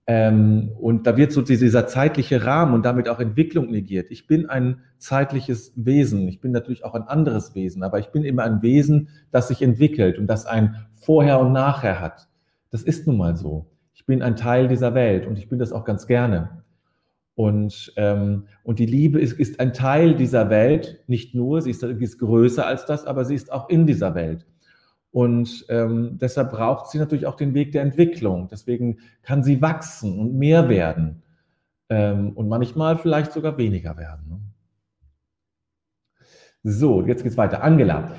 Ähm, 0.08 0.70
und 0.78 1.06
da 1.06 1.16
wird 1.16 1.32
so 1.32 1.42
dieser 1.42 1.86
zeitliche 1.88 2.44
Rahmen 2.44 2.74
und 2.74 2.84
damit 2.84 3.08
auch 3.08 3.18
Entwicklung 3.18 3.70
negiert. 3.70 4.06
Ich 4.10 4.28
bin 4.28 4.48
ein 4.48 4.82
zeitliches 4.98 5.72
Wesen. 5.74 6.28
Ich 6.28 6.40
bin 6.40 6.52
natürlich 6.52 6.84
auch 6.84 6.94
ein 6.94 7.02
anderes 7.02 7.56
Wesen, 7.56 7.82
aber 7.82 7.98
ich 7.98 8.08
bin 8.08 8.22
immer 8.22 8.44
ein 8.44 8.62
Wesen, 8.62 9.08
das 9.32 9.48
sich 9.48 9.62
entwickelt 9.62 10.18
und 10.18 10.28
das 10.28 10.46
ein 10.46 10.86
Vorher 10.94 11.40
und 11.40 11.52
Nachher 11.52 12.00
hat. 12.00 12.28
Das 12.70 12.82
ist 12.82 13.06
nun 13.06 13.16
mal 13.16 13.36
so. 13.36 13.66
Ich 13.94 14.06
bin 14.06 14.22
ein 14.22 14.36
Teil 14.36 14.68
dieser 14.68 14.94
Welt 14.94 15.26
und 15.26 15.38
ich 15.38 15.48
bin 15.48 15.58
das 15.58 15.72
auch 15.72 15.84
ganz 15.84 16.06
gerne. 16.06 16.62
Und, 17.34 17.92
ähm, 17.96 18.44
und 18.62 18.78
die 18.78 18.86
Liebe 18.86 19.20
ist, 19.20 19.38
ist 19.38 19.58
ein 19.58 19.72
Teil 19.72 20.14
dieser 20.14 20.48
Welt, 20.50 21.02
nicht 21.06 21.34
nur, 21.34 21.60
sie 21.60 21.70
ist, 21.70 21.82
ist 21.82 22.18
größer 22.18 22.64
als 22.64 22.86
das, 22.86 23.04
aber 23.04 23.24
sie 23.24 23.34
ist 23.34 23.52
auch 23.52 23.68
in 23.68 23.86
dieser 23.86 24.14
Welt. 24.14 24.46
Und 25.16 25.64
ähm, 25.70 26.18
deshalb 26.20 26.50
braucht 26.50 26.90
sie 26.90 26.98
natürlich 26.98 27.24
auch 27.24 27.36
den 27.36 27.54
Weg 27.54 27.72
der 27.72 27.80
Entwicklung. 27.80 28.48
Deswegen 28.50 28.98
kann 29.22 29.42
sie 29.42 29.62
wachsen 29.62 30.18
und 30.18 30.34
mehr 30.34 30.68
werden 30.68 31.22
ähm, 31.88 32.32
und 32.34 32.48
manchmal 32.48 32.98
vielleicht 32.98 33.32
sogar 33.32 33.56
weniger 33.56 33.96
werden. 33.96 34.28
Ne? 34.28 34.40
So, 36.64 37.00
jetzt 37.06 37.22
geht's 37.22 37.38
weiter. 37.38 37.62
Angela, 37.62 38.10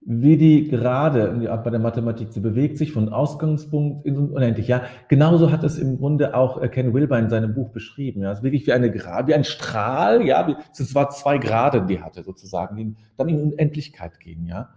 wie 0.00 0.38
die 0.38 0.68
gerade 0.68 1.60
bei 1.62 1.68
der 1.68 1.80
Mathematik, 1.80 2.32
sie 2.32 2.40
bewegt 2.40 2.78
sich 2.78 2.92
von 2.92 3.10
Ausgangspunkt 3.10 4.06
in 4.06 4.16
unendlich. 4.16 4.68
Ja, 4.68 4.84
genauso 5.08 5.52
hat 5.52 5.64
es 5.64 5.76
im 5.76 5.98
Grunde 5.98 6.34
auch 6.34 6.62
äh, 6.62 6.70
Ken 6.70 6.94
Wilber 6.94 7.18
in 7.18 7.28
seinem 7.28 7.52
Buch 7.52 7.72
beschrieben. 7.72 8.22
Ja, 8.22 8.32
es 8.32 8.38
ist 8.38 8.44
wirklich 8.44 8.66
wie 8.66 8.72
eine 8.72 8.90
Gerade, 8.90 9.28
wie 9.28 9.34
ein 9.34 9.44
Strahl. 9.44 10.24
Ja, 10.24 10.48
es 10.72 10.94
war 10.94 11.10
zwei 11.10 11.36
Grade, 11.36 11.84
die 11.84 12.00
hatte 12.00 12.22
sozusagen, 12.22 12.76
die 12.76 12.96
dann 13.18 13.28
in 13.28 13.52
Unendlichkeit 13.52 14.18
gehen. 14.18 14.46
Ja, 14.46 14.70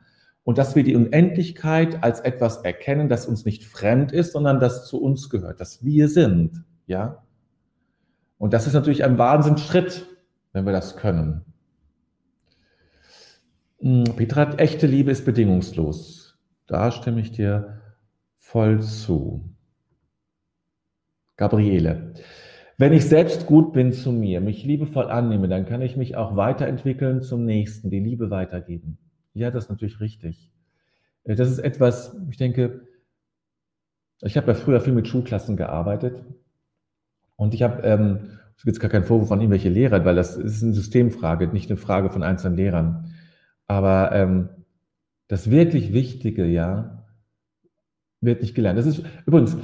und 0.44 0.58
dass 0.58 0.76
wir 0.76 0.84
die 0.84 0.96
Unendlichkeit 0.96 2.04
als 2.04 2.20
etwas 2.20 2.58
erkennen, 2.58 3.10
das 3.10 3.26
uns 3.26 3.46
nicht 3.46 3.66
fremd 3.66 4.12
ist, 4.12 4.34
sondern 4.34 4.60
das 4.60 4.88
zu 4.88 5.02
uns 5.02 5.30
gehört, 5.30 5.60
dass 5.60 5.84
wir 5.84 6.08
sind. 6.10 6.64
Ja, 6.88 7.24
und 8.42 8.54
das 8.54 8.66
ist 8.66 8.74
natürlich 8.74 9.04
ein 9.04 9.20
Wahnsinnsschritt, 9.20 10.08
wenn 10.52 10.66
wir 10.66 10.74
das 10.74 10.98
können. 10.98 11.46
Hm, 13.80 14.04
Petra, 14.16 14.56
echte 14.56 14.88
Liebe 14.88 15.12
ist 15.12 15.26
bedingungslos. 15.26 16.40
Da 16.66 16.92
stimme 16.92 17.22
ich 17.22 17.32
dir 17.32 17.82
voll 18.38 18.82
zu. 18.82 19.54
Gabriele, 21.38 22.14
wenn 22.80 22.94
ich 22.94 23.06
selbst 23.06 23.46
gut 23.46 23.74
bin 23.74 23.94
zu 23.94 24.12
mir, 24.12 24.42
mich 24.42 24.64
liebevoll 24.64 25.12
annehme, 25.12 25.48
dann 25.48 25.68
kann 25.68 25.84
ich 25.84 25.96
mich 25.96 26.16
auch 26.16 26.36
weiterentwickeln 26.36 27.22
zum 27.22 27.46
Nächsten, 27.46 27.92
die 27.92 28.00
Liebe 28.00 28.32
weitergeben. 28.32 28.98
Ja, 29.34 29.52
das 29.52 29.66
ist 29.66 29.70
natürlich 29.70 30.00
richtig. 30.00 30.52
Äh, 31.24 31.36
das 31.36 31.50
ist 31.50 31.60
etwas, 31.60 32.16
ich 32.30 32.38
denke, 32.38 32.88
ich 34.22 34.38
habe 34.38 34.48
ja 34.48 34.54
früher 34.54 34.82
viel 34.82 34.94
mit 34.94 35.08
Schulklassen 35.08 35.58
gearbeitet 35.58 36.24
und 37.36 37.54
ich 37.54 37.64
habe, 37.64 37.82
ähm, 37.84 38.40
es 38.56 38.64
gibt 38.64 38.80
gar 38.80 38.92
keinen 38.92 39.06
Vorwurf 39.06 39.32
an 39.32 39.40
irgendwelche 39.40 39.70
Lehrer, 39.70 40.06
weil 40.06 40.16
das 40.16 40.38
ist 40.38 40.62
eine 40.62 40.74
Systemfrage, 40.74 41.48
nicht 41.48 41.72
eine 41.72 41.78
Frage 41.78 42.12
von 42.12 42.22
einzelnen 42.22 42.56
Lehrern. 42.56 43.16
Aber 43.66 44.12
ähm, 44.12 44.50
das 45.28 45.50
wirklich 45.50 45.94
Wichtige, 45.94 46.46
ja, 46.46 47.08
wird 48.20 48.42
nicht 48.42 48.54
gelernt. 48.54 48.78
Das 48.78 48.86
ist 48.86 49.04
übrigens 49.26 49.58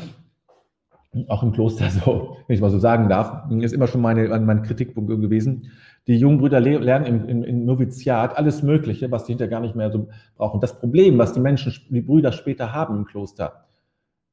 auch 1.28 1.44
im 1.44 1.52
Kloster 1.52 1.90
so, 2.06 2.38
wenn 2.48 2.56
ich 2.56 2.62
mal 2.62 2.70
so 2.70 2.80
sagen 2.80 3.10
darf, 3.10 3.52
ist 3.52 3.74
immer 3.74 3.88
schon 3.88 4.02
meine, 4.02 4.28
mein 4.40 4.64
Kritikpunkt 4.64 5.10
gewesen. 5.10 5.72
Die 6.08 6.18
jungen 6.18 6.38
Brüder 6.38 6.60
lernen 6.60 7.06
im, 7.06 7.28
im, 7.28 7.44
im 7.44 7.66
Noviziat 7.66 8.38
alles 8.38 8.64
Mögliche, 8.64 9.12
was 9.12 9.26
die 9.26 9.34
hinterher 9.34 9.52
gar 9.52 9.60
nicht 9.60 9.76
mehr 9.76 9.92
so 9.92 10.08
brauchen. 10.38 10.62
Das 10.62 10.80
Problem, 10.80 11.18
was 11.18 11.34
die 11.34 11.40
Menschen, 11.40 11.74
die 11.90 12.02
Brüder 12.02 12.32
später 12.32 12.74
haben 12.74 12.96
im 12.98 13.06
Kloster, 13.06 13.66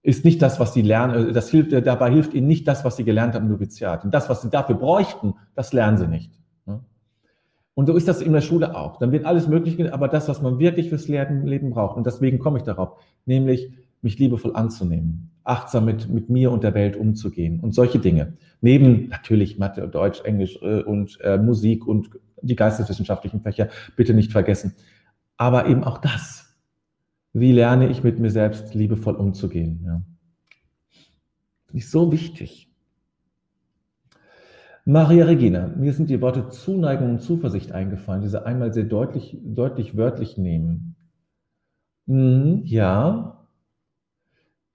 ist 0.03 0.25
nicht 0.25 0.43
das, 0.43 0.61
was 0.61 0.75
sie 0.75 0.83
lernen, 0.83 1.31
äh, 1.31 1.33
das 1.33 1.51
hilft, 1.51 1.73
dabei 1.73 2.11
hilft 2.11 2.35
ihnen 2.35 2.47
nicht 2.47 2.69
das, 2.69 2.85
was 2.85 2.97
sie 2.97 3.05
gelernt 3.05 3.35
haben 3.35 3.47
im 3.47 3.53
Noviziat. 3.53 4.05
Und 4.05 4.13
das, 4.13 4.29
was 4.29 4.43
sie 4.43 4.51
dafür 4.51 4.77
bräuchten, 4.77 5.35
das 5.55 5.73
lernen 5.73 5.97
sie 5.99 6.07
nicht. 6.07 6.31
Und 7.75 7.87
so 7.87 7.97
ist 7.97 8.07
das 8.07 8.23
in 8.23 8.33
der 8.33 8.41
Schule 8.41 8.77
auch. 8.77 8.99
Dann 8.99 9.11
wird 9.11 9.27
alles 9.27 9.49
Mögliche, 9.49 9.93
aber 9.93 10.09
das, 10.09 10.29
was 10.29 10.41
man 10.41 10.59
wirklich 10.59 10.89
fürs 10.89 11.09
Leben 11.09 11.71
braucht, 11.71 11.97
und 11.97 12.07
deswegen 12.07 12.39
komme 12.39 12.59
ich 12.59 12.65
darauf, 12.65 13.01
nämlich 13.27 13.73
mich 14.05 14.19
liebevoll 14.19 14.55
anzunehmen, 14.55 15.31
achtsam 15.43 15.87
mit, 15.87 16.09
mit 16.09 16.31
mir 16.31 16.53
und 16.53 16.63
der 16.63 16.75
Welt 16.75 16.97
umzugehen 16.97 17.61
und 17.61 17.75
solche 17.75 17.99
Dinge. 17.99 18.37
Neben 18.61 19.09
natürlich 19.09 19.59
Mathe, 19.59 19.89
Deutsch, 19.89 20.21
Englisch 20.25 20.59
äh, 20.63 20.83
und 20.83 21.19
äh, 21.23 21.39
Musik 21.39 21.87
und 21.87 22.11
die 22.43 22.57
geisteswissenschaftlichen 22.57 23.41
Fächer, 23.41 23.69
bitte 23.97 24.15
nicht 24.15 24.31
vergessen. 24.31 24.75
Aber 25.37 25.67
eben 25.67 25.83
auch 25.83 25.99
das. 25.99 26.57
Wie 27.33 27.53
lerne 27.53 27.89
ich 27.89 28.05
mit 28.05 28.21
mir 28.21 28.31
selbst 28.31 28.75
liebevoll 28.75 29.17
umzugehen? 29.17 29.81
Ja. 29.85 30.03
Finde 31.67 31.79
ich 31.79 31.91
so 31.91 32.13
wichtig. 32.13 32.71
Maria 34.85 35.25
Regina, 35.25 35.69
mir 35.69 35.95
sind 35.95 36.11
die 36.11 36.21
Worte 36.21 36.51
Zuneigung 36.51 37.13
und 37.13 37.23
Zuversicht 37.23 37.73
eingefallen, 37.73 38.21
die 38.21 38.29
sie 38.29 38.45
einmal 38.45 38.73
sehr 38.75 38.85
deutlich, 38.85 39.39
deutlich 39.43 39.97
wörtlich 39.97 40.37
nehmen. 40.37 40.95
Hm, 42.07 42.61
ja. 42.65 43.44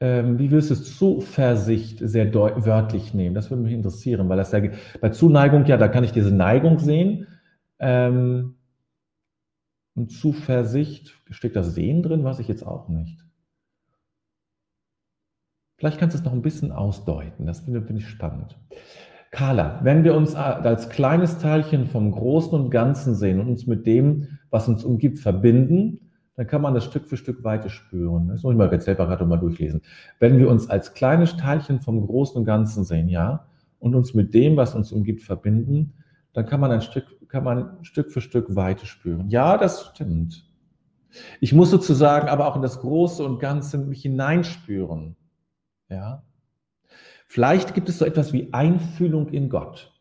Ähm, 0.01 0.39
wie 0.39 0.49
willst 0.51 0.69
du 0.69 0.75
es 0.75 0.97
Zuversicht 0.97 1.99
sehr 2.01 2.33
wörtlich 2.33 3.13
nehmen? 3.13 3.35
Das 3.35 3.49
würde 3.49 3.63
mich 3.63 3.73
interessieren, 3.73 4.29
weil 4.29 4.37
das 4.37 4.51
ja 4.51 4.61
bei 5.01 5.09
Zuneigung, 5.09 5.65
ja, 5.65 5.77
da 5.77 5.89
kann 5.89 6.05
ich 6.05 6.13
diese 6.13 6.31
Neigung 6.31 6.79
sehen. 6.79 7.27
Ähm, 7.79 8.55
und 9.95 10.11
Zuversicht, 10.11 11.13
steckt 11.29 11.57
da 11.57 11.63
Sehen 11.63 12.03
drin, 12.03 12.23
weiß 12.23 12.39
ich 12.39 12.47
jetzt 12.47 12.65
auch 12.65 12.87
nicht. 12.87 13.19
Vielleicht 15.77 15.99
kannst 15.99 16.15
du 16.15 16.19
es 16.19 16.25
noch 16.25 16.33
ein 16.33 16.41
bisschen 16.41 16.71
ausdeuten, 16.71 17.45
das 17.45 17.61
finde, 17.61 17.81
finde 17.81 18.01
ich 18.01 18.07
spannend. 18.07 18.57
Carla, 19.31 19.79
wenn 19.83 20.03
wir 20.03 20.15
uns 20.15 20.35
als 20.35 20.89
kleines 20.89 21.37
Teilchen 21.37 21.85
vom 21.85 22.11
Großen 22.11 22.51
und 22.51 22.69
Ganzen 22.69 23.13
sehen 23.15 23.39
und 23.39 23.47
uns 23.47 23.67
mit 23.67 23.85
dem, 23.85 24.39
was 24.49 24.67
uns 24.67 24.83
umgibt, 24.83 25.19
verbinden, 25.19 26.08
dann 26.39 26.47
kann 26.47 26.61
man 26.61 26.73
das 26.73 26.85
Stück 26.85 27.05
für 27.05 27.17
Stück 27.17 27.43
weiter 27.43 27.69
spüren. 27.69 28.29
Das 28.29 28.43
muss 28.43 28.53
ich 28.53 28.57
mal 28.57 28.69
gerade 28.69 29.25
mal 29.25 29.35
durchlesen. 29.35 29.81
Wenn 30.19 30.37
wir 30.37 30.49
uns 30.49 30.69
als 30.69 30.93
kleines 30.93 31.35
Teilchen 31.35 31.81
vom 31.81 31.99
Großen 32.07 32.37
und 32.37 32.45
Ganzen 32.45 32.85
sehen, 32.85 33.09
ja, 33.09 33.45
und 33.79 33.93
uns 33.93 34.13
mit 34.13 34.33
dem, 34.33 34.55
was 34.55 34.73
uns 34.73 34.93
umgibt, 34.93 35.21
verbinden, 35.21 35.95
dann 36.31 36.45
kann 36.45 36.61
man 36.61 36.71
ein 36.71 36.79
Stück, 36.79 37.27
kann 37.27 37.43
man 37.43 37.83
Stück 37.83 38.09
für 38.09 38.21
Stück 38.21 38.55
weiter 38.55 38.85
spüren. 38.85 39.27
Ja, 39.27 39.57
das 39.57 39.87
stimmt. 39.87 40.45
Ich 41.41 41.51
muss 41.51 41.71
sozusagen 41.71 42.29
aber 42.29 42.47
auch 42.47 42.55
in 42.55 42.61
das 42.61 42.79
Große 42.79 43.21
und 43.21 43.39
Ganze 43.39 43.77
mich 43.77 44.03
hineinspüren. 44.03 45.17
Ja. 45.89 46.23
Vielleicht 47.27 47.73
gibt 47.73 47.89
es 47.89 47.97
so 47.97 48.05
etwas 48.05 48.31
wie 48.31 48.53
Einfühlung 48.53 49.27
in 49.27 49.49
Gott. 49.49 49.91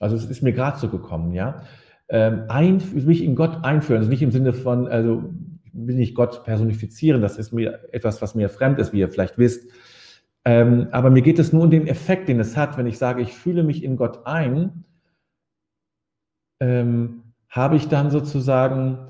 Also 0.00 0.16
es 0.16 0.24
ist 0.24 0.42
mir 0.42 0.52
gerade 0.52 0.80
so 0.80 0.88
gekommen, 0.88 1.32
ja. 1.32 1.62
Ähm, 2.08 2.44
ein, 2.48 2.82
mich 2.92 3.22
in 3.22 3.34
Gott 3.34 3.64
einführen, 3.64 3.98
also 3.98 4.10
nicht 4.10 4.22
im 4.22 4.30
Sinne 4.30 4.52
von, 4.52 4.88
also 4.88 5.30
will 5.72 5.98
ich 6.00 6.14
Gott 6.14 6.44
personifizieren, 6.44 7.22
das 7.22 7.38
ist 7.38 7.52
mir 7.52 7.80
etwas, 7.92 8.22
was 8.22 8.34
mir 8.34 8.48
fremd 8.48 8.78
ist, 8.78 8.92
wie 8.92 9.00
ihr 9.00 9.08
vielleicht 9.08 9.38
wisst. 9.38 9.70
Ähm, 10.44 10.88
aber 10.92 11.10
mir 11.10 11.22
geht 11.22 11.38
es 11.38 11.52
nur 11.52 11.64
um 11.64 11.70
den 11.70 11.86
Effekt, 11.86 12.28
den 12.28 12.38
es 12.38 12.56
hat, 12.56 12.76
wenn 12.76 12.86
ich 12.86 12.98
sage, 12.98 13.22
ich 13.22 13.32
fühle 13.32 13.62
mich 13.62 13.82
in 13.82 13.96
Gott 13.96 14.26
ein, 14.26 14.84
ähm, 16.60 17.22
habe 17.48 17.76
ich 17.76 17.88
dann 17.88 18.10
sozusagen, 18.10 19.08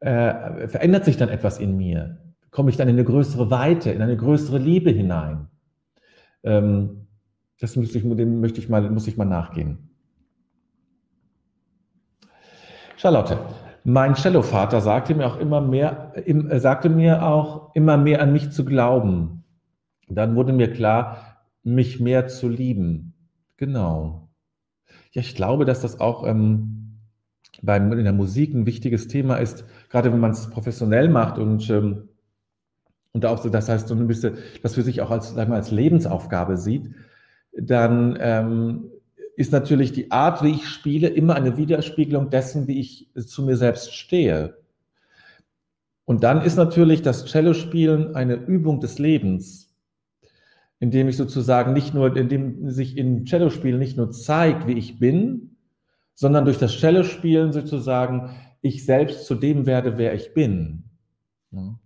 äh, 0.00 0.66
verändert 0.66 1.04
sich 1.04 1.16
dann 1.16 1.28
etwas 1.28 1.58
in 1.58 1.76
mir? 1.76 2.18
Komme 2.50 2.70
ich 2.70 2.76
dann 2.76 2.88
in 2.88 2.96
eine 2.96 3.04
größere 3.04 3.50
Weite, 3.50 3.90
in 3.90 4.02
eine 4.02 4.16
größere 4.16 4.58
Liebe 4.58 4.90
hinein? 4.90 5.46
Ähm, 6.42 7.06
das 7.60 7.76
müsste 7.76 7.98
ich, 7.98 8.04
dem 8.04 8.40
möchte 8.40 8.60
ich 8.60 8.68
mal, 8.68 8.90
muss 8.90 9.06
ich 9.06 9.16
mal 9.16 9.24
nachgehen. 9.24 9.91
Charlotte, 13.02 13.36
mein 13.82 14.14
Cellovater 14.14 14.80
sagte 14.80 15.16
mir 15.16 15.26
auch 15.26 15.36
immer 15.36 15.60
mehr, 15.60 16.12
äh, 16.14 16.60
sagte 16.60 16.88
mir 16.88 17.26
auch 17.26 17.74
immer 17.74 17.96
mehr 17.96 18.22
an 18.22 18.32
mich 18.32 18.52
zu 18.52 18.64
glauben. 18.64 19.42
Dann 20.08 20.36
wurde 20.36 20.52
mir 20.52 20.72
klar, 20.72 21.42
mich 21.64 21.98
mehr 21.98 22.28
zu 22.28 22.48
lieben. 22.48 23.14
Genau. 23.56 24.28
Ja, 25.10 25.20
ich 25.20 25.34
glaube, 25.34 25.64
dass 25.64 25.80
das 25.80 25.98
auch 25.98 26.24
ähm, 26.24 27.00
beim, 27.60 27.92
in 27.92 28.04
der 28.04 28.12
Musik 28.12 28.54
ein 28.54 28.66
wichtiges 28.66 29.08
Thema 29.08 29.38
ist, 29.38 29.64
gerade 29.88 30.12
wenn 30.12 30.20
man 30.20 30.30
es 30.30 30.48
professionell 30.48 31.08
macht 31.08 31.38
und 31.38 31.68
ähm, 31.70 32.08
und 33.10 33.26
auch 33.26 33.42
so, 33.42 33.48
das 33.48 33.68
heißt, 33.68 33.88
so 33.88 33.96
ein 33.96 34.06
bisschen, 34.06 34.38
das 34.62 34.76
für 34.76 34.82
sich 34.82 35.02
auch 35.02 35.10
als, 35.10 35.34
sagen 35.34 35.50
wir, 35.50 35.56
als 35.56 35.72
Lebensaufgabe 35.72 36.56
sieht, 36.56 36.94
dann 37.52 38.16
ähm, 38.20 38.92
ist 39.36 39.52
natürlich 39.52 39.92
die 39.92 40.10
Art, 40.10 40.42
wie 40.42 40.52
ich 40.52 40.68
spiele, 40.68 41.08
immer 41.08 41.34
eine 41.34 41.56
Widerspiegelung 41.56 42.30
dessen, 42.30 42.66
wie 42.66 42.80
ich 42.80 43.10
zu 43.14 43.42
mir 43.42 43.56
selbst 43.56 43.94
stehe. 43.94 44.58
Und 46.04 46.22
dann 46.24 46.42
ist 46.42 46.56
natürlich 46.56 47.02
das 47.02 47.24
Cello-Spielen 47.26 48.14
eine 48.14 48.34
Übung 48.34 48.80
des 48.80 48.98
Lebens, 48.98 49.74
indem 50.80 51.08
ich 51.08 51.16
sozusagen 51.16 51.72
nicht 51.72 51.94
nur, 51.94 52.16
indem 52.16 52.70
sich 52.70 52.96
in 52.96 53.24
Cello-Spielen 53.24 53.78
nicht 53.78 53.96
nur 53.96 54.10
zeigt, 54.10 54.66
wie 54.66 54.76
ich 54.76 54.98
bin, 54.98 55.56
sondern 56.14 56.44
durch 56.44 56.58
das 56.58 56.72
Cello-Spielen 56.72 57.52
sozusagen 57.52 58.30
ich 58.60 58.84
selbst 58.84 59.26
zu 59.26 59.34
dem 59.34 59.64
werde, 59.66 59.96
wer 59.96 60.14
ich 60.14 60.34
bin. 60.34 60.84
Und 61.50 61.78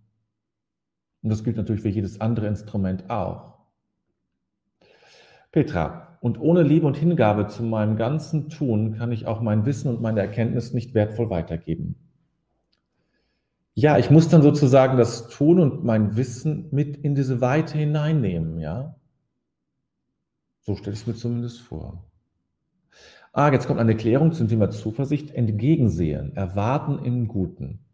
das 1.22 1.44
gilt 1.44 1.56
natürlich 1.56 1.82
für 1.82 1.88
jedes 1.88 2.20
andere 2.20 2.46
Instrument 2.46 3.08
auch. 3.08 3.58
Petra, 5.52 6.05
und 6.26 6.40
ohne 6.40 6.64
Liebe 6.64 6.88
und 6.88 6.96
Hingabe 6.96 7.46
zu 7.46 7.62
meinem 7.62 7.96
ganzen 7.96 8.48
Tun 8.48 8.96
kann 8.98 9.12
ich 9.12 9.28
auch 9.28 9.40
mein 9.40 9.64
Wissen 9.64 9.86
und 9.88 10.02
meine 10.02 10.18
Erkenntnis 10.18 10.74
nicht 10.74 10.92
wertvoll 10.92 11.30
weitergeben. 11.30 11.94
Ja, 13.74 13.96
ich 13.96 14.10
muss 14.10 14.28
dann 14.28 14.42
sozusagen 14.42 14.98
das 14.98 15.28
Tun 15.28 15.60
und 15.60 15.84
mein 15.84 16.16
Wissen 16.16 16.66
mit 16.72 16.96
in 16.96 17.14
diese 17.14 17.40
Weite 17.40 17.78
hineinnehmen, 17.78 18.58
ja. 18.58 18.96
So 20.62 20.74
stelle 20.74 20.94
ich 20.94 21.02
es 21.02 21.06
mir 21.06 21.14
zumindest 21.14 21.60
vor. 21.60 22.02
Ah, 23.32 23.52
jetzt 23.52 23.68
kommt 23.68 23.78
eine 23.78 23.96
Klärung 23.96 24.32
zum 24.32 24.48
Thema 24.48 24.68
Zuversicht. 24.70 25.30
Entgegensehen, 25.32 26.34
erwarten 26.34 27.04
im 27.04 27.28
Guten. 27.28 27.84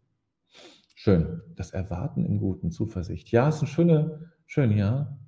Schön. 0.95 1.41
Das 1.55 1.69
Erwarten 1.69 2.25
im 2.25 2.39
Guten, 2.39 2.71
Zuversicht. 2.71 3.29
Ja, 3.29 3.49
ist 3.49 3.61
ein 3.61 3.67
schöne, 3.67 4.31
schön, 4.47 4.71
ja. 4.71 5.19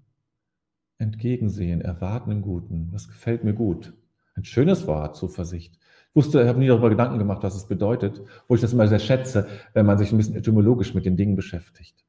Entgegensehen, 0.97 1.81
erwarten 1.81 2.31
im 2.31 2.41
Guten. 2.41 2.89
Das 2.91 3.08
gefällt 3.08 3.43
mir 3.43 3.53
gut. 3.53 3.93
Ein 4.36 4.45
schönes 4.45 4.88
Wort, 4.88 5.15
Zuversicht. 5.15 5.77
Ich 6.10 6.15
wusste, 6.15 6.41
ich 6.41 6.47
habe 6.47 6.60
nie 6.60 6.67
darüber 6.67 6.89
Gedanken 6.89 7.19
gemacht, 7.19 7.43
was 7.43 7.55
es 7.55 7.67
bedeutet, 7.67 8.21
wo 8.47 8.55
ich 8.55 8.62
das 8.62 8.73
immer 8.73 8.88
sehr 8.88 8.99
schätze, 8.99 9.47
wenn 9.73 9.86
man 9.86 9.97
sich 9.97 10.12
ein 10.12 10.17
bisschen 10.17 10.36
etymologisch 10.36 10.93
mit 10.93 11.05
den 11.05 11.17
Dingen 11.17 11.36
beschäftigt. 11.36 12.05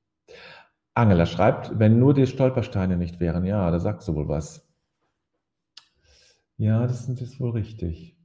Angela 0.95 1.27
schreibt, 1.27 1.79
wenn 1.79 1.99
nur 1.99 2.15
die 2.15 2.27
Stolpersteine 2.27 2.97
nicht 2.97 3.21
wären. 3.21 3.45
Ja, 3.45 3.71
da 3.71 3.79
sagst 3.81 4.09
du 4.09 4.15
wohl 4.15 4.29
was. 4.29 4.67
Ja, 6.57 6.87
das 6.87 7.09
ist 7.09 7.39
wohl 7.39 7.51
richtig. 7.51 8.17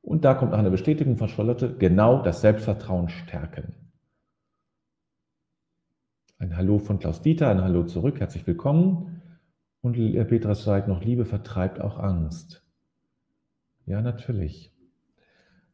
Und 0.00 0.24
da 0.24 0.34
kommt 0.34 0.52
noch 0.52 0.58
eine 0.58 0.70
Bestätigung 0.70 1.16
von 1.16 1.28
Charlotte, 1.28 1.76
genau 1.76 2.22
das 2.22 2.40
Selbstvertrauen 2.40 3.08
stärken. 3.08 3.85
Ein 6.38 6.54
Hallo 6.54 6.78
von 6.78 6.98
Klaus 6.98 7.22
Dieter, 7.22 7.48
ein 7.48 7.62
Hallo 7.62 7.84
zurück, 7.84 8.20
herzlich 8.20 8.46
willkommen. 8.46 9.22
Und 9.80 9.94
Petra 9.94 10.54
sagt 10.54 10.86
noch, 10.86 11.02
Liebe 11.02 11.24
vertreibt 11.24 11.80
auch 11.80 11.98
Angst. 11.98 12.62
Ja, 13.86 14.02
natürlich. 14.02 14.70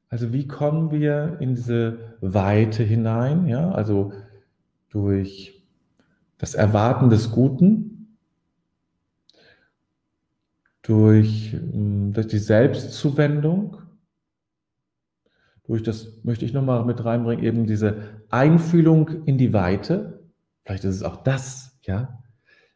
Also 0.08 0.32
wie 0.32 0.46
kommen 0.46 0.92
wir 0.92 1.38
in 1.40 1.56
diese 1.56 2.16
Weite 2.20 2.84
hinein? 2.84 3.48
Ja, 3.48 3.72
also 3.72 4.12
durch 4.88 5.64
das 6.38 6.54
Erwarten 6.54 7.10
des 7.10 7.32
Guten, 7.32 8.16
durch, 10.82 11.54
hm, 11.54 12.12
durch 12.12 12.28
die 12.28 12.38
Selbstzuwendung, 12.38 13.78
durch 15.64 15.82
das 15.82 16.22
möchte 16.22 16.44
ich 16.44 16.52
nochmal 16.52 16.84
mit 16.84 17.04
reinbringen, 17.04 17.44
eben 17.44 17.66
diese 17.66 18.22
Einfühlung 18.30 19.24
in 19.24 19.38
die 19.38 19.52
Weite. 19.52 20.21
Vielleicht 20.64 20.84
ist 20.84 20.96
es 20.96 21.02
auch 21.02 21.16
das, 21.16 21.78
ja. 21.82 22.22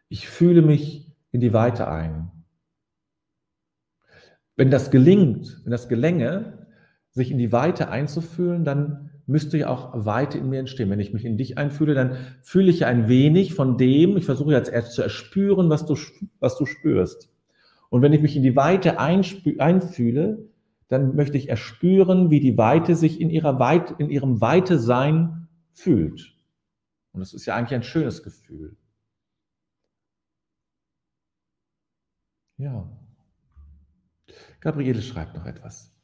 Ich 0.09 0.29
fühle 0.29 0.62
mich 0.62 1.12
in 1.31 1.40
die 1.40 1.53
Weite 1.53 1.88
ein. 1.88 2.31
Wenn 4.57 4.70
das 4.70 4.90
gelingt, 4.90 5.61
wenn 5.64 5.70
das 5.70 5.88
gelänge, 5.88 6.66
sich 7.11 7.31
in 7.31 7.38
die 7.38 7.53
Weite 7.53 7.88
einzufühlen, 7.88 8.64
dann 8.64 9.11
müsste 9.27 9.59
ja 9.59 9.68
auch 9.68 10.05
Weite 10.05 10.38
in 10.38 10.49
mir 10.49 10.61
entstehen. 10.61 10.90
Wenn 10.90 11.01
ich 11.01 11.12
mich 11.12 11.25
in 11.25 11.37
dich 11.37 11.59
einfühle, 11.59 11.94
dann 11.94 12.16
fühle 12.42 12.70
ich 12.70 12.81
ja 12.81 12.88
ein 12.88 13.09
wenig 13.09 13.55
von 13.55 13.77
dem, 13.77 14.16
ich 14.16 14.25
versuche 14.25 14.53
jetzt 14.53 14.70
erst 14.70 14.92
zu 14.92 15.03
erspüren, 15.03 15.68
was 15.68 15.85
du, 15.85 15.96
was 16.38 16.57
du 16.57 16.66
spürst. 16.66 17.31
Und 17.88 18.03
wenn 18.03 18.12
ich 18.12 18.22
mich 18.22 18.37
in 18.37 18.42
die 18.42 18.57
Weite 18.57 18.99
einfühle, 19.01 20.38
dann 20.88 21.16
möchte 21.16 21.37
ich 21.37 21.49
erspüren, 21.49 22.31
wie 22.31 22.40
die 22.40 22.57
Weite 22.57 22.94
sich 22.94 23.20
in, 23.20 23.31
ihrer 23.31 23.59
Weite, 23.59 23.94
in 23.99 24.11
ihrem 24.11 24.40
Weite-Sein 24.40 25.49
fühlt. 25.72 26.36
Und 27.17 27.21
das 27.21 27.33
ist 27.33 27.47
ja 27.47 27.57
eigentlich 27.57 27.75
ein 27.75 27.83
schönes 27.83 28.23
Gefühl. 28.23 28.77
Ja. 32.59 32.87
Gabriele 34.61 35.01
schreibt 35.01 35.35
noch 35.35 35.47
etwas. 35.47 35.95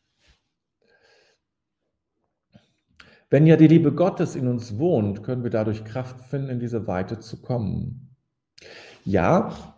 Wenn 3.28 3.46
ja 3.46 3.56
die 3.56 3.68
Liebe 3.68 3.92
Gottes 3.92 4.36
in 4.36 4.48
uns 4.48 4.78
wohnt, 4.78 5.22
können 5.22 5.42
wir 5.42 5.50
dadurch 5.50 5.84
Kraft 5.84 6.18
finden, 6.20 6.48
in 6.48 6.60
diese 6.60 6.86
Weite 6.86 7.20
zu 7.20 7.42
kommen. 7.42 8.16
Ja, 9.04 9.76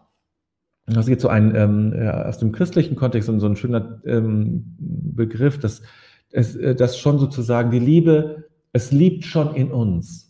das 0.86 1.06
ist 1.06 1.08
jetzt 1.08 1.22
so 1.22 1.28
ein 1.28 1.54
ähm, 1.56 1.92
aus 2.08 2.38
dem 2.38 2.52
christlichen 2.52 2.94
Kontext 2.94 3.26
so 3.26 3.46
ein 3.46 3.56
schöner 3.56 4.00
ähm, 4.04 4.76
Begriff, 4.78 5.58
dass 5.58 5.82
äh, 6.30 6.76
dass 6.76 6.96
schon 6.96 7.18
sozusagen 7.18 7.72
die 7.72 7.80
Liebe, 7.80 8.50
es 8.72 8.92
liebt 8.92 9.24
schon 9.24 9.54
in 9.56 9.72
uns. 9.72 10.23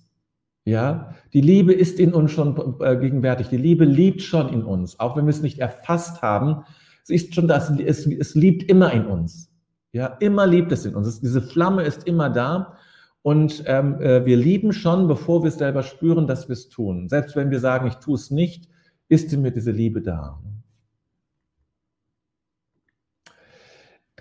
Ja, 0.64 1.14
die 1.34 1.42
Liebe 1.42 1.74
ist 1.74 2.00
in 2.00 2.14
uns 2.14 2.32
schon 2.32 2.76
äh, 2.80 2.96
gegenwärtig. 2.96 3.48
Die 3.48 3.58
Liebe 3.58 3.84
liebt 3.84 4.22
schon 4.22 4.48
in 4.48 4.62
uns, 4.62 4.98
auch 4.98 5.16
wenn 5.16 5.26
wir 5.26 5.30
es 5.30 5.42
nicht 5.42 5.58
erfasst 5.58 6.22
haben. 6.22 6.64
Es 7.02 7.10
ist 7.10 7.34
schon 7.34 7.48
das, 7.48 7.70
es, 7.70 8.06
es 8.06 8.34
liebt 8.34 8.62
immer 8.70 8.90
in 8.92 9.04
uns. 9.04 9.50
Ja, 9.92 10.06
immer 10.06 10.46
liebt 10.46 10.72
es 10.72 10.86
in 10.86 10.94
uns. 10.94 11.06
Es, 11.06 11.20
diese 11.20 11.42
Flamme 11.42 11.82
ist 11.82 12.06
immer 12.06 12.30
da. 12.30 12.78
Und 13.20 13.62
ähm, 13.66 14.00
äh, 14.00 14.24
wir 14.24 14.36
lieben 14.36 14.72
schon, 14.72 15.06
bevor 15.06 15.42
wir 15.42 15.48
es 15.48 15.58
selber 15.58 15.82
spüren, 15.82 16.26
dass 16.26 16.48
wir 16.48 16.54
es 16.54 16.68
tun. 16.68 17.08
Selbst 17.08 17.36
wenn 17.36 17.50
wir 17.50 17.60
sagen, 17.60 17.86
ich 17.86 17.94
tue 17.94 18.14
es 18.16 18.30
nicht, 18.30 18.68
ist 19.08 19.32
in 19.32 19.42
mir 19.42 19.50
diese 19.50 19.70
Liebe 19.70 20.00
da. 20.00 20.40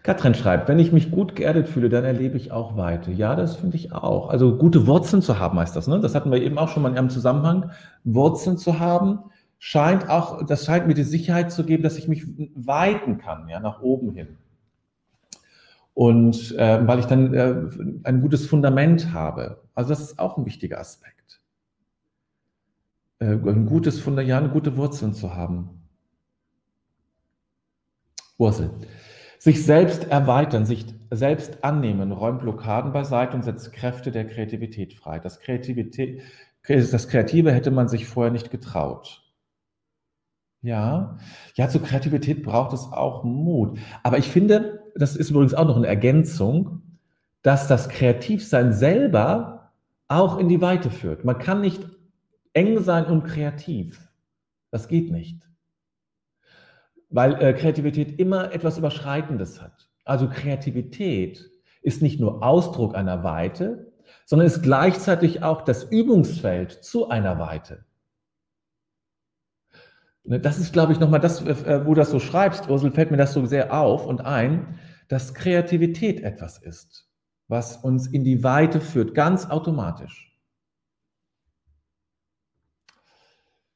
Katrin 0.03 0.33
schreibt, 0.35 0.67
wenn 0.67 0.79
ich 0.79 0.91
mich 0.91 1.11
gut 1.11 1.33
geerdet 1.33 1.69
fühle, 1.69 1.87
dann 1.87 2.03
erlebe 2.03 2.35
ich 2.35 2.51
auch 2.51 2.75
Weite. 2.75 3.09
Ja, 3.11 3.37
das 3.37 3.55
finde 3.55 3.77
ich 3.77 3.93
auch. 3.93 4.29
Also 4.29 4.57
gute 4.57 4.85
Wurzeln 4.85 5.21
zu 5.21 5.39
haben 5.39 5.57
heißt 5.57 5.75
das. 5.77 5.87
Ne? 5.87 6.01
Das 6.01 6.13
hatten 6.13 6.29
wir 6.29 6.41
eben 6.41 6.57
auch 6.57 6.67
schon 6.67 6.83
mal 6.83 6.89
in 6.91 6.97
einem 6.97 7.09
Zusammenhang. 7.09 7.71
Wurzeln 8.03 8.57
zu 8.57 8.79
haben 8.79 9.19
scheint 9.59 10.09
auch, 10.09 10.45
das 10.45 10.65
scheint 10.65 10.87
mir 10.87 10.93
die 10.93 11.03
Sicherheit 11.03 11.53
zu 11.53 11.63
geben, 11.63 11.83
dass 11.83 11.97
ich 11.97 12.09
mich 12.09 12.25
weiten 12.53 13.17
kann, 13.17 13.47
ja, 13.47 13.61
nach 13.61 13.81
oben 13.81 14.11
hin. 14.11 14.37
Und 15.93 16.53
äh, 16.57 16.85
weil 16.85 16.99
ich 16.99 17.05
dann 17.05 17.33
äh, 17.33 17.55
ein 18.03 18.19
gutes 18.19 18.45
Fundament 18.45 19.13
habe. 19.13 19.61
Also 19.73 19.89
das 19.89 20.01
ist 20.01 20.19
auch 20.19 20.37
ein 20.37 20.45
wichtiger 20.45 20.79
Aspekt. 20.79 21.39
Äh, 23.19 23.35
ein 23.35 23.65
gutes 23.65 24.01
Fundament, 24.01 24.27
ja, 24.27 24.45
gute 24.47 24.75
Wurzeln 24.75 25.13
zu 25.13 25.33
haben. 25.33 25.69
Wurzel. 28.37 28.69
Sich 29.43 29.65
selbst 29.65 30.05
erweitern, 30.05 30.65
sich 30.65 30.85
selbst 31.11 31.65
annehmen, 31.65 32.13
räumt 32.13 32.39
Blockaden 32.39 32.93
beiseite 32.93 33.35
und 33.35 33.43
setzt 33.43 33.73
Kräfte 33.73 34.09
der 34.09 34.25
Kreativität 34.25 34.93
frei. 34.93 35.19
Das, 35.19 35.41
Kreativität, 35.41 36.21
das 36.65 37.09
Kreative 37.09 37.51
hätte 37.51 37.69
man 37.69 37.89
sich 37.89 38.07
vorher 38.07 38.31
nicht 38.31 38.51
getraut. 38.51 39.21
Ja, 40.61 41.17
ja, 41.55 41.67
zur 41.67 41.83
Kreativität 41.83 42.41
braucht 42.41 42.71
es 42.71 42.85
auch 42.85 43.25
Mut. 43.25 43.79
Aber 44.01 44.17
ich 44.17 44.29
finde, 44.29 44.81
das 44.95 45.17
ist 45.17 45.29
übrigens 45.29 45.53
auch 45.53 45.67
noch 45.67 45.75
eine 45.75 45.87
Ergänzung, 45.87 46.81
dass 47.41 47.67
das 47.67 47.89
Kreativsein 47.89 48.71
selber 48.71 49.73
auch 50.07 50.37
in 50.37 50.47
die 50.47 50.61
Weite 50.61 50.89
führt. 50.89 51.25
Man 51.25 51.37
kann 51.37 51.59
nicht 51.59 51.85
eng 52.53 52.81
sein 52.81 53.07
und 53.07 53.25
kreativ. 53.25 54.09
Das 54.71 54.87
geht 54.87 55.11
nicht 55.11 55.43
weil 57.13 57.41
äh, 57.41 57.53
Kreativität 57.53 58.19
immer 58.19 58.51
etwas 58.53 58.77
Überschreitendes 58.77 59.61
hat. 59.61 59.87
Also 60.03 60.27
Kreativität 60.27 61.49
ist 61.83 62.01
nicht 62.01 62.19
nur 62.19 62.43
Ausdruck 62.43 62.95
einer 62.95 63.23
Weite, 63.23 63.93
sondern 64.25 64.47
ist 64.47 64.63
gleichzeitig 64.63 65.43
auch 65.43 65.61
das 65.61 65.83
Übungsfeld 65.83 66.83
zu 66.83 67.09
einer 67.09 67.37
Weite. 67.39 67.85
Ne, 70.23 70.39
das 70.39 70.57
ist, 70.57 70.73
glaube 70.73 70.91
ich, 70.91 70.99
nochmal 70.99 71.19
das, 71.19 71.41
äh, 71.41 71.85
wo 71.85 71.93
du 71.93 71.99
das 71.99 72.09
so 72.09 72.19
schreibst, 72.19 72.67
Ursel, 72.67 72.91
fällt 72.91 73.11
mir 73.11 73.17
das 73.17 73.33
so 73.33 73.45
sehr 73.45 73.73
auf 73.73 74.07
und 74.07 74.21
ein, 74.21 74.79
dass 75.07 75.35
Kreativität 75.35 76.21
etwas 76.21 76.57
ist, 76.57 77.07
was 77.47 77.77
uns 77.77 78.07
in 78.07 78.23
die 78.23 78.43
Weite 78.43 78.81
führt, 78.81 79.13
ganz 79.13 79.45
automatisch. 79.45 80.31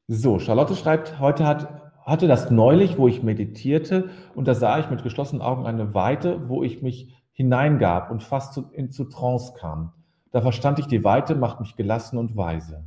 So, 0.07 0.39
Charlotte 0.39 0.75
schreibt, 0.75 1.19
heute 1.19 1.45
hat 1.45 1.86
hatte 2.07 2.27
das 2.27 2.49
neulich, 2.49 2.97
wo 2.97 3.09
ich 3.09 3.21
meditierte 3.21 4.09
und 4.33 4.47
da 4.47 4.55
sah 4.55 4.79
ich 4.79 4.89
mit 4.89 5.03
geschlossenen 5.03 5.41
Augen 5.41 5.65
eine 5.65 5.93
Weite, 5.93 6.47
wo 6.47 6.63
ich 6.63 6.81
mich 6.81 7.13
hineingab 7.33 8.09
und 8.09 8.23
fast 8.23 8.53
zu, 8.53 8.71
in, 8.71 8.91
zu 8.91 9.03
Trance 9.03 9.53
kam. 9.59 9.91
Da 10.31 10.41
verstand 10.41 10.79
ich, 10.79 10.87
die 10.87 11.03
Weite 11.03 11.35
macht 11.35 11.59
mich 11.59 11.75
gelassen 11.75 12.17
und 12.17 12.37
weise. 12.37 12.85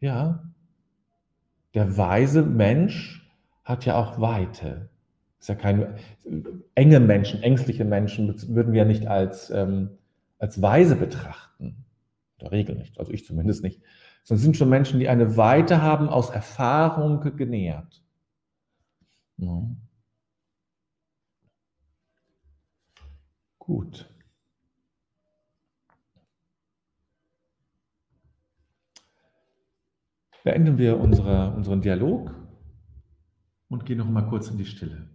Ja, 0.00 0.44
der 1.74 1.96
weise 1.96 2.42
Mensch 2.42 3.26
hat 3.64 3.86
ja 3.86 3.96
auch 3.96 4.20
Weite. 4.20 4.90
Ist 5.38 5.48
ja 5.48 5.54
keine 5.54 5.94
enge 6.74 7.00
Menschen, 7.00 7.42
ängstliche 7.42 7.86
Menschen 7.86 8.34
würden 8.54 8.74
wir 8.74 8.82
ja 8.82 8.86
nicht 8.86 9.06
als, 9.06 9.48
ähm, 9.50 9.90
als 10.38 10.60
weise 10.60 10.94
betrachten. 10.96 11.86
In 12.36 12.42
der 12.42 12.52
Regel 12.52 12.76
nicht, 12.76 12.98
also 13.00 13.12
ich 13.12 13.24
zumindest 13.24 13.62
nicht. 13.62 13.80
Sondern 14.24 14.42
sind 14.42 14.56
schon 14.58 14.68
Menschen, 14.68 15.00
die 15.00 15.08
eine 15.08 15.38
Weite 15.38 15.80
haben, 15.80 16.10
aus 16.10 16.28
Erfahrung 16.28 17.20
genährt. 17.36 18.02
Ja. 19.40 19.62
Gut. 23.58 24.06
Beenden 30.44 30.78
wir 30.78 30.98
unsere, 30.98 31.54
unseren 31.54 31.80
Dialog 31.80 32.34
und 33.68 33.86
gehen 33.86 33.98
noch 33.98 34.08
mal 34.08 34.26
kurz 34.28 34.48
in 34.48 34.58
die 34.58 34.64
Stille. 34.64 35.09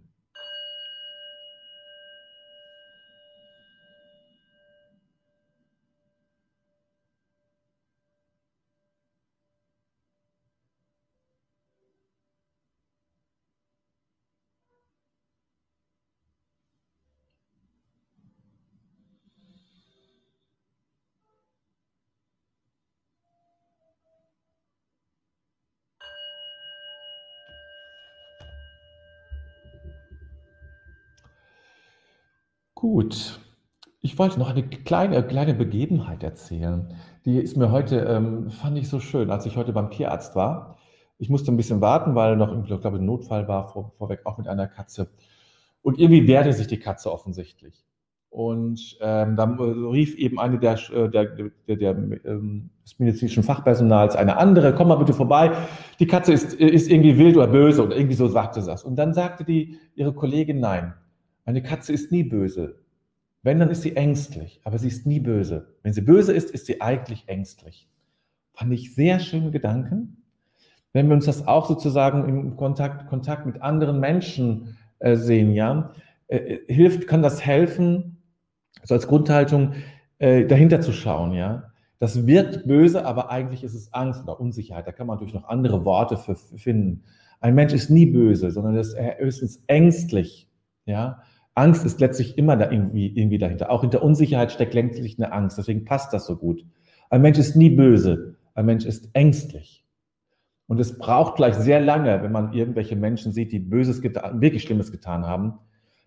Gut. 32.76 33.40
Ich 34.02 34.18
wollte 34.18 34.38
noch 34.38 34.50
eine 34.50 34.62
kleine, 34.62 35.22
kleine 35.26 35.54
Begebenheit 35.54 36.22
erzählen. 36.22 36.94
Die 37.24 37.38
ist 37.38 37.56
mir 37.56 37.70
heute, 37.70 38.00
ähm, 38.00 38.50
fand 38.50 38.76
ich 38.76 38.90
so 38.90 39.00
schön, 39.00 39.30
als 39.30 39.46
ich 39.46 39.56
heute 39.56 39.72
beim 39.72 39.90
Tierarzt 39.90 40.36
war. 40.36 40.76
Ich 41.16 41.30
musste 41.30 41.50
ein 41.50 41.56
bisschen 41.56 41.80
warten, 41.80 42.14
weil 42.14 42.36
noch, 42.36 42.54
ich 42.62 42.66
glaube, 42.66 42.98
ein 42.98 43.06
Notfall 43.06 43.48
war 43.48 43.68
vor, 43.68 43.92
vorweg 43.96 44.20
auch 44.26 44.36
mit 44.36 44.46
einer 44.46 44.68
Katze. 44.68 45.08
Und 45.80 45.98
irgendwie 45.98 46.28
wehrte 46.28 46.52
sich 46.52 46.66
die 46.66 46.78
Katze 46.78 47.10
offensichtlich. 47.10 47.82
Und 48.28 48.98
ähm, 49.00 49.36
dann 49.36 49.58
rief 49.58 50.14
eben 50.14 50.38
eine 50.38 50.58
der, 50.58 50.74
äh, 50.92 51.08
der, 51.08 51.24
der, 51.24 51.76
der 51.76 51.90
ähm, 52.26 52.68
des 52.84 52.98
medizinischen 52.98 53.42
Fachpersonals 53.42 54.16
eine 54.16 54.36
andere, 54.36 54.74
komm 54.74 54.88
mal 54.88 54.96
bitte 54.96 55.14
vorbei, 55.14 55.52
die 55.98 56.06
Katze 56.06 56.34
ist, 56.34 56.52
ist 56.52 56.90
irgendwie 56.90 57.16
wild 57.16 57.38
oder 57.38 57.46
böse 57.46 57.82
oder 57.82 57.96
irgendwie 57.96 58.16
so 58.16 58.28
sagte 58.28 58.60
sie 58.60 58.70
das. 58.70 58.84
Und 58.84 58.96
dann 58.96 59.14
sagte 59.14 59.44
die, 59.44 59.78
ihre 59.94 60.12
Kollegin, 60.12 60.60
nein, 60.60 60.92
eine 61.46 61.62
Katze 61.62 61.92
ist 61.92 62.12
nie 62.12 62.24
böse. 62.24 62.80
Wenn, 63.42 63.60
dann 63.60 63.70
ist 63.70 63.82
sie 63.82 63.94
ängstlich, 63.94 64.60
aber 64.64 64.76
sie 64.78 64.88
ist 64.88 65.06
nie 65.06 65.20
böse. 65.20 65.76
Wenn 65.84 65.92
sie 65.92 66.00
böse 66.00 66.32
ist, 66.32 66.50
ist 66.50 66.66
sie 66.66 66.80
eigentlich 66.80 67.28
ängstlich. 67.28 67.88
Fand 68.52 68.72
ich 68.72 68.94
sehr 68.94 69.20
schöne 69.20 69.52
Gedanken. 69.52 70.24
Wenn 70.92 71.06
wir 71.06 71.14
uns 71.14 71.26
das 71.26 71.46
auch 71.46 71.66
sozusagen 71.68 72.28
im 72.28 72.56
Kontakt, 72.56 73.06
Kontakt 73.06 73.46
mit 73.46 73.62
anderen 73.62 74.00
Menschen 74.00 74.76
äh, 74.98 75.14
sehen, 75.14 75.52
ja, 75.52 75.92
äh, 76.26 76.36
äh 76.38 76.74
hilft, 76.74 77.06
kann 77.06 77.22
das 77.22 77.44
helfen, 77.44 78.20
also 78.80 78.94
als 78.94 79.06
Grundhaltung 79.06 79.74
äh, 80.18 80.44
dahinter 80.46 80.80
zu 80.80 80.92
schauen, 80.92 81.32
ja. 81.32 81.72
Das 81.98 82.26
wird 82.26 82.66
böse, 82.66 83.06
aber 83.06 83.30
eigentlich 83.30 83.62
ist 83.62 83.74
es 83.74 83.94
Angst 83.94 84.24
oder 84.24 84.40
Unsicherheit. 84.40 84.86
Da 84.86 84.92
kann 84.92 85.06
man 85.06 85.16
natürlich 85.16 85.34
noch 85.34 85.48
andere 85.48 85.84
Worte 85.84 86.16
für 86.16 86.34
finden. 86.34 87.04
Ein 87.40 87.54
Mensch 87.54 87.72
ist 87.72 87.90
nie 87.90 88.06
böse, 88.06 88.50
sondern 88.50 88.74
er 88.74 88.80
ist 88.80 88.96
höchstens 89.18 89.62
ängstlich, 89.68 90.50
ja. 90.84 91.22
Angst 91.56 91.84
ist 91.86 92.00
letztlich 92.00 92.36
immer 92.36 92.56
da 92.56 92.70
irgendwie, 92.70 93.08
irgendwie 93.08 93.38
dahinter. 93.38 93.70
Auch 93.70 93.80
hinter 93.80 94.02
Unsicherheit 94.02 94.52
steckt 94.52 94.74
letztlich 94.74 95.18
eine 95.18 95.32
Angst. 95.32 95.56
Deswegen 95.56 95.84
passt 95.84 96.12
das 96.12 96.26
so 96.26 96.36
gut. 96.36 96.64
Ein 97.08 97.22
Mensch 97.22 97.38
ist 97.38 97.56
nie 97.56 97.70
böse. 97.70 98.36
Ein 98.54 98.66
Mensch 98.66 98.84
ist 98.84 99.08
ängstlich. 99.14 99.84
Und 100.66 100.80
es 100.80 100.98
braucht 100.98 101.36
gleich 101.36 101.54
sehr 101.54 101.80
lange, 101.80 102.22
wenn 102.22 102.32
man 102.32 102.52
irgendwelche 102.52 102.96
Menschen 102.96 103.32
sieht, 103.32 103.52
die 103.52 103.58
Böses 103.58 104.02
getan, 104.02 104.40
wirklich 104.40 104.62
Schlimmes 104.62 104.92
getan 104.92 105.24
haben, 105.24 105.54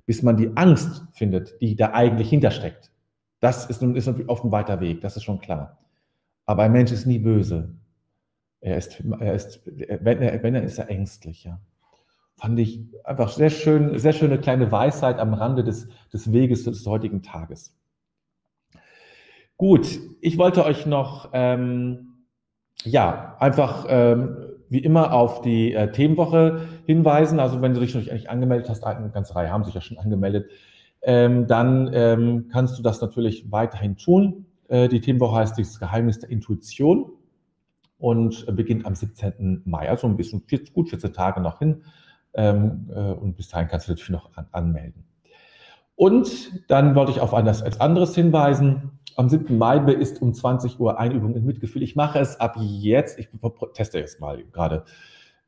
bis 0.06 0.22
man 0.22 0.38
die 0.38 0.56
Angst 0.56 1.04
findet, 1.14 1.60
die 1.62 1.76
da 1.76 1.94
eigentlich 1.94 2.30
hintersteckt. 2.30 2.92
Das 3.40 3.66
ist, 3.70 3.82
ist 3.82 4.06
natürlich 4.06 4.30
oft 4.30 4.44
ein 4.44 4.52
weiter 4.52 4.82
Weg, 4.82 5.02
das 5.02 5.16
ist 5.16 5.24
schon 5.24 5.40
klar. 5.40 5.80
Aber 6.46 6.64
ein 6.64 6.74
Mensch 6.74 6.92
ist 6.92 7.06
nie 7.06 7.20
böse. 7.20 7.76
Er 8.60 8.78
ist, 8.78 9.02
er 9.20 9.34
ist 9.34 9.62
wenn, 9.66 10.22
er, 10.22 10.44
wenn 10.44 10.56
er 10.56 10.64
ist 10.64 10.78
er 10.78 10.90
ängstlich, 10.90 11.46
ja. 11.46 11.60
Fand 12.40 12.58
ich 12.58 12.80
einfach 13.04 13.30
sehr 13.30 13.50
schön, 13.50 14.00
sehr 14.00 14.14
schöne 14.14 14.40
kleine 14.40 14.72
Weisheit 14.72 15.20
am 15.20 15.34
Rande 15.34 15.64
des, 15.64 15.90
des 16.14 16.32
Weges 16.32 16.64
des 16.64 16.86
heutigen 16.86 17.22
Tages. 17.22 17.76
Gut, 19.58 20.00
ich 20.22 20.38
wollte 20.38 20.64
euch 20.64 20.86
noch, 20.86 21.32
ähm, 21.34 22.24
ja, 22.86 23.36
einfach 23.40 23.86
ähm, 23.90 24.38
wie 24.70 24.80
immer 24.80 25.12
auf 25.12 25.42
die 25.42 25.74
äh, 25.74 25.92
Themenwoche 25.92 26.62
hinweisen. 26.86 27.42
Also 27.42 27.62
wenn 27.62 27.74
du 27.74 27.82
dich 27.82 27.94
noch 27.94 28.10
nicht 28.10 28.30
angemeldet 28.30 28.70
hast, 28.70 28.86
eine 28.86 29.10
ganze 29.10 29.36
Reihe 29.36 29.52
haben 29.52 29.66
sich 29.66 29.74
ja 29.74 29.82
schon 29.82 29.98
angemeldet, 29.98 30.50
ähm, 31.02 31.46
dann 31.46 31.90
ähm, 31.94 32.48
kannst 32.50 32.80
du 32.80 32.84
das 32.84 33.02
natürlich 33.02 33.52
weiterhin 33.52 33.98
tun. 33.98 34.46
Äh, 34.70 34.88
die 34.88 35.02
Themenwoche 35.02 35.36
heißt 35.36 35.60
das 35.60 35.78
Geheimnis 35.78 36.20
der 36.20 36.30
Intuition 36.30 37.12
und 37.98 38.46
beginnt 38.56 38.86
am 38.86 38.96
17. 38.96 39.64
Mai, 39.66 39.90
also 39.90 40.08
ein 40.08 40.16
bisschen 40.16 40.44
gut 40.74 40.90
14 40.90 41.12
Tage 41.12 41.42
noch 41.42 41.60
hin. 41.60 41.84
Ähm, 42.34 42.90
äh, 42.94 43.12
und 43.12 43.36
bis 43.36 43.50
dahin 43.50 43.68
kannst 43.68 43.88
du 43.88 43.92
natürlich 43.92 44.12
noch 44.12 44.36
an, 44.36 44.48
anmelden. 44.52 45.06
Und 45.96 46.70
dann 46.70 46.96
wollte 46.96 47.12
ich 47.12 47.20
auf 47.20 47.34
etwas 47.34 47.62
als 47.62 47.82
anderes 47.82 48.16
hinweisen. 48.16 49.00
Am 49.18 49.28
7. 49.28 49.58
Mai 49.58 49.80
ist 49.92 50.22
um 50.22 50.34
20 50.34 50.80
Uhr 50.80 50.98
Einübung 50.98 51.36
in 51.36 51.46
Mitgefühl. 51.46 51.84
Ich 51.84 51.98
mache 51.98 52.20
es 52.20 52.40
ab 52.40 52.56
jetzt, 52.58 53.20
ich 53.20 53.28
teste 53.74 54.00
jetzt 54.00 54.22
mal 54.22 54.42
gerade, 54.54 54.86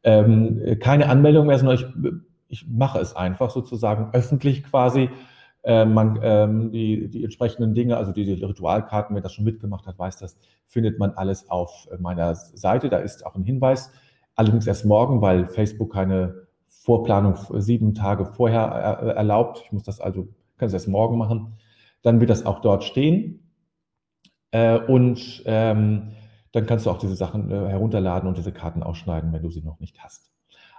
ähm, 0.03 0.77
keine 0.81 1.07
Anmeldung 1.07 1.47
mehr, 1.47 1.57
sondern 1.57 1.75
ich, 1.77 1.85
ich 2.49 2.67
mache 2.67 2.99
es 2.99 3.15
einfach 3.15 3.49
sozusagen 3.49 4.09
öffentlich 4.11 4.63
quasi. 4.63 5.09
Äh, 5.63 5.85
man, 5.85 6.19
ähm, 6.21 6.71
die, 6.71 7.07
die 7.07 7.23
entsprechenden 7.23 7.73
Dinge, 7.73 7.95
also 7.95 8.11
die, 8.11 8.25
die 8.25 8.43
Ritualkarten, 8.43 9.15
wer 9.15 9.21
das 9.21 9.31
schon 9.31 9.45
mitgemacht 9.45 9.87
hat, 9.87 9.99
weiß 9.99 10.17
das, 10.17 10.35
findet 10.65 10.99
man 10.99 11.11
alles 11.11 11.49
auf 11.49 11.87
meiner 11.99 12.35
Seite. 12.35 12.89
Da 12.89 12.97
ist 12.97 13.25
auch 13.25 13.35
ein 13.35 13.43
Hinweis. 13.43 13.91
Allerdings 14.35 14.67
erst 14.67 14.85
morgen, 14.85 15.21
weil 15.21 15.47
Facebook 15.47 15.93
keine 15.93 16.40
Vorplanung 16.83 17.35
sieben 17.61 17.93
Tage 17.93 18.25
vorher 18.25 18.61
erlaubt. 18.61 19.61
Ich 19.65 19.71
muss 19.71 19.83
das 19.83 20.01
also, 20.01 20.27
kann 20.57 20.67
es 20.67 20.73
erst 20.73 20.87
morgen 20.87 21.17
machen. 21.17 21.53
Dann 22.01 22.19
wird 22.19 22.31
das 22.31 22.45
auch 22.45 22.59
dort 22.59 22.83
stehen. 22.83 23.51
Äh, 24.49 24.79
und 24.79 25.43
ähm, 25.45 26.13
dann 26.51 26.65
kannst 26.65 26.85
du 26.85 26.89
auch 26.89 26.97
diese 26.97 27.15
Sachen 27.15 27.51
äh, 27.51 27.69
herunterladen 27.69 28.27
und 28.27 28.37
diese 28.37 28.51
Karten 28.51 28.83
ausschneiden, 28.83 29.31
wenn 29.31 29.43
du 29.43 29.51
sie 29.51 29.61
noch 29.61 29.79
nicht 29.79 30.03
hast. 30.03 30.31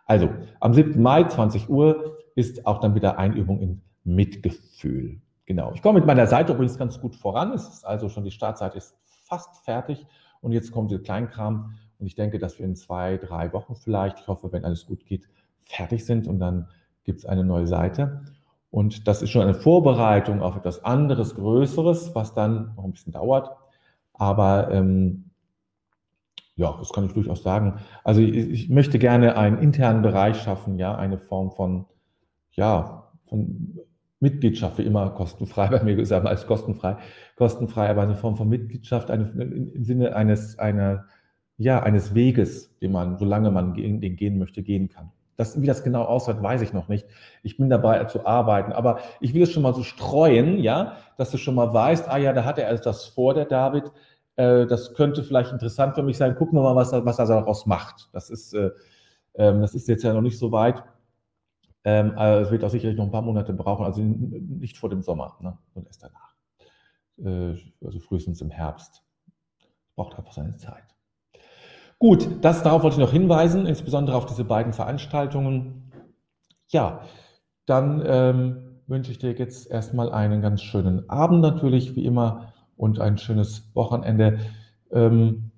Also, 0.05 0.29
am 0.59 0.75
7. 0.75 1.01
Mai, 1.01 1.25
20 1.25 1.69
Uhr, 1.71 2.19
ist 2.35 2.67
auch 2.67 2.81
dann 2.81 2.95
wieder 2.95 3.19
Einübung 3.19 3.61
in 3.61 3.83
Mitgefühl. 4.05 5.21
Genau. 5.47 5.73
Ich 5.75 5.83
komme 5.83 6.01
mit 6.01 6.07
meiner 6.07 6.27
Seite 6.27 6.53
übrigens 6.53 6.79
ganz 6.79 7.01
gut 7.01 7.15
voran. 7.15 7.53
Es 7.53 7.69
ist 7.69 7.85
also 7.85 8.09
schon 8.09 8.25
die 8.25 8.31
Startseite 8.31 8.79
ist 8.79 8.97
fast 9.05 9.65
fertig. 9.65 10.05
Und 10.41 10.53
jetzt 10.53 10.73
kommt 10.73 10.91
der 10.91 10.99
Kleinkram. 10.99 11.75
Und 11.99 12.07
ich 12.07 12.17
denke, 12.17 12.39
dass 12.39 12.59
wir 12.59 12.67
in 12.67 12.75
zwei, 12.75 13.17
drei 13.17 13.53
Wochen 13.53 13.77
vielleicht, 13.77 14.19
ich 14.19 14.27
hoffe, 14.27 14.51
wenn 14.53 14.65
alles 14.65 14.87
gut 14.87 15.07
geht, 15.07 15.29
fertig 15.65 16.05
sind. 16.05 16.27
Und 16.27 16.39
dann 16.39 16.69
gibt 17.05 17.21
es 17.21 17.27
eine 17.27 17.45
neue 17.45 17.67
Seite. 17.67 18.23
Und 18.71 19.07
das 19.07 19.23
ist 19.23 19.31
schon 19.31 19.43
eine 19.43 19.55
Vorbereitung 19.55 20.41
auf 20.41 20.57
etwas 20.57 20.85
anderes, 20.85 21.35
Größeres, 21.35 22.15
was 22.15 22.35
dann 22.35 22.75
noch 22.77 22.85
ein 22.85 22.93
bisschen 22.93 23.13
dauert. 23.13 23.51
Aber 24.15 24.71
ähm, 24.71 25.31
ja, 26.57 26.75
das 26.79 26.91
kann 26.91 27.05
ich 27.05 27.13
durchaus 27.13 27.43
sagen. 27.43 27.81
Also 28.05 28.21
ich, 28.21 28.35
ich, 28.35 28.69
möchte 28.69 28.99
gerne 28.99 29.37
einen 29.37 29.59
internen 29.59 30.03
Bereich 30.03 30.39
schaffen, 30.39 30.79
ja, 30.79 30.95
eine 30.95 31.19
Form 31.19 31.51
von, 31.51 31.87
ja, 32.53 33.11
von 33.29 33.79
Mitgliedschaft, 34.21 34.79
wie 34.79 34.83
immer 34.83 35.11
kostenfrei, 35.11 35.67
bei 35.71 35.83
mir 35.83 35.97
gesagt 35.97 36.27
als 36.27 36.47
kostenfrei, 36.47 36.97
kostenfrei, 37.37 37.91
aber 37.91 38.03
eine 38.03 38.15
Form 38.17 38.37
von 38.37 38.49
Mitgliedschaft 38.49 39.11
eine, 39.11 39.25
im 39.25 39.85
Sinne 39.85 40.15
eines, 40.15 40.59
einer, 40.59 41.07
ja, 41.57 41.83
eines 41.83 42.15
Weges, 42.15 42.79
den 42.79 42.93
man, 42.93 43.19
solange 43.19 43.51
man 43.51 43.75
den 43.75 44.17
gehen 44.17 44.39
möchte, 44.39 44.63
gehen 44.63 44.89
kann. 44.89 45.11
Das, 45.37 45.61
wie 45.61 45.67
das 45.67 45.83
genau 45.83 46.05
aussieht, 46.05 46.43
weiß 46.43 46.61
ich 46.61 46.73
noch 46.73 46.89
nicht. 46.89 47.07
Ich 47.43 47.57
bin 47.57 47.71
dabei 47.71 48.05
zu 48.05 48.27
arbeiten, 48.27 48.73
aber 48.73 49.01
ich 49.21 49.33
will 49.33 49.43
es 49.43 49.51
schon 49.51 49.63
mal 49.63 49.75
so 49.75 49.83
streuen, 49.83 50.59
ja, 50.59 50.97
dass 51.17 51.31
du 51.31 51.39
schon 51.39 51.55
mal 51.55 51.73
weißt, 51.73 52.09
ah 52.09 52.19
ja, 52.19 52.33
da 52.33 52.45
hat 52.45 52.59
er 52.59 52.77
das 52.77 53.07
vor, 53.07 53.35
der 53.35 53.47
David. 53.47 53.91
Äh, 54.37 54.67
das 54.67 54.95
könnte 54.95 55.23
vielleicht 55.23 55.53
interessant 55.53 55.95
für 55.95 56.03
mich 56.03 56.19
sein. 56.19 56.35
Gucken 56.37 56.59
wir 56.59 56.63
mal, 56.63 56.77
was, 56.77 56.93
was 56.93 57.19
er 57.19 57.27
daraus 57.27 57.67
macht. 57.67 58.11
Das 58.13 58.31
ist, 58.31 58.53
äh, 58.55 58.71
äh, 59.35 59.59
das 59.61 59.75
ist 59.75 59.89
jetzt 59.89 60.05
ja 60.05 60.13
noch 60.13 60.21
nicht 60.21 60.39
so 60.39 60.53
weit. 60.53 60.83
Ähm, 61.85 62.17
es 62.17 62.51
wird 62.51 62.63
auch 62.63 62.71
sicherlich 62.71 62.97
noch 62.97 63.07
ein 63.07 63.11
paar 63.11 63.23
Monate 63.23 63.53
brauchen, 63.53 63.85
also 63.85 64.01
nicht 64.01 64.79
vor 64.79 64.89
dem 64.89 65.03
Sommer, 65.03 65.37
ne, 65.41 65.59
und 65.75 65.87
erst 65.87 66.03
danach. 66.03 66.37
Äh, 67.19 67.59
also 67.85 67.99
frühestens 67.99 68.41
im 68.41 68.51
Herbst. 68.51 69.03
Braucht 69.97 70.17
einfach 70.17 70.33
seine 70.33 70.57
Zeit. 70.57 70.92
Gut, 72.03 72.29
das 72.45 72.65
darauf 72.65 72.83
wollte 72.83 72.95
ich 72.95 73.01
noch 73.01 73.13
hinweisen, 73.13 73.65
insbesondere 73.65 74.17
auf 74.17 74.27
diese 74.27 74.43
beiden 74.43 74.73
Veranstaltungen. 74.73 75.93
Ja, 76.67 77.03
dann 77.65 78.03
ähm, 78.05 78.81
wünsche 78.89 79.13
ich 79.13 79.19
dir 79.19 79.31
jetzt 79.35 79.71
erstmal 79.71 80.11
einen 80.11 80.43
ganz 80.43 80.63
schönen 80.63 81.09
Abend 81.09 81.43
natürlich, 81.43 81.95
wie 81.95 82.05
immer, 82.05 82.55
und 82.77 82.99
ein 82.99 83.19
schönes 83.19 83.73
Wochenende. 83.77 84.41
Ähm, 84.91 85.53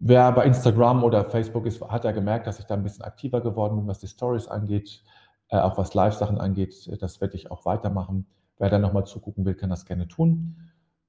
wer 0.00 0.32
bei 0.32 0.44
Instagram 0.44 1.02
oder 1.02 1.24
Facebook 1.24 1.64
ist, 1.64 1.80
hat 1.80 2.04
ja 2.04 2.12
gemerkt, 2.12 2.46
dass 2.46 2.58
ich 2.58 2.66
da 2.66 2.74
ein 2.74 2.82
bisschen 2.82 3.06
aktiver 3.06 3.40
geworden 3.40 3.76
bin, 3.78 3.86
was 3.86 4.00
die 4.00 4.08
Stories 4.08 4.48
angeht, 4.48 5.02
äh, 5.48 5.60
auch 5.60 5.78
was 5.78 5.94
Live-Sachen 5.94 6.36
angeht. 6.36 6.90
Das 7.00 7.22
werde 7.22 7.36
ich 7.36 7.50
auch 7.50 7.64
weitermachen. 7.64 8.26
Wer 8.58 8.68
da 8.68 8.78
nochmal 8.78 9.06
zugucken 9.06 9.46
will, 9.46 9.54
kann 9.54 9.70
das 9.70 9.86
gerne 9.86 10.08
tun. 10.08 10.58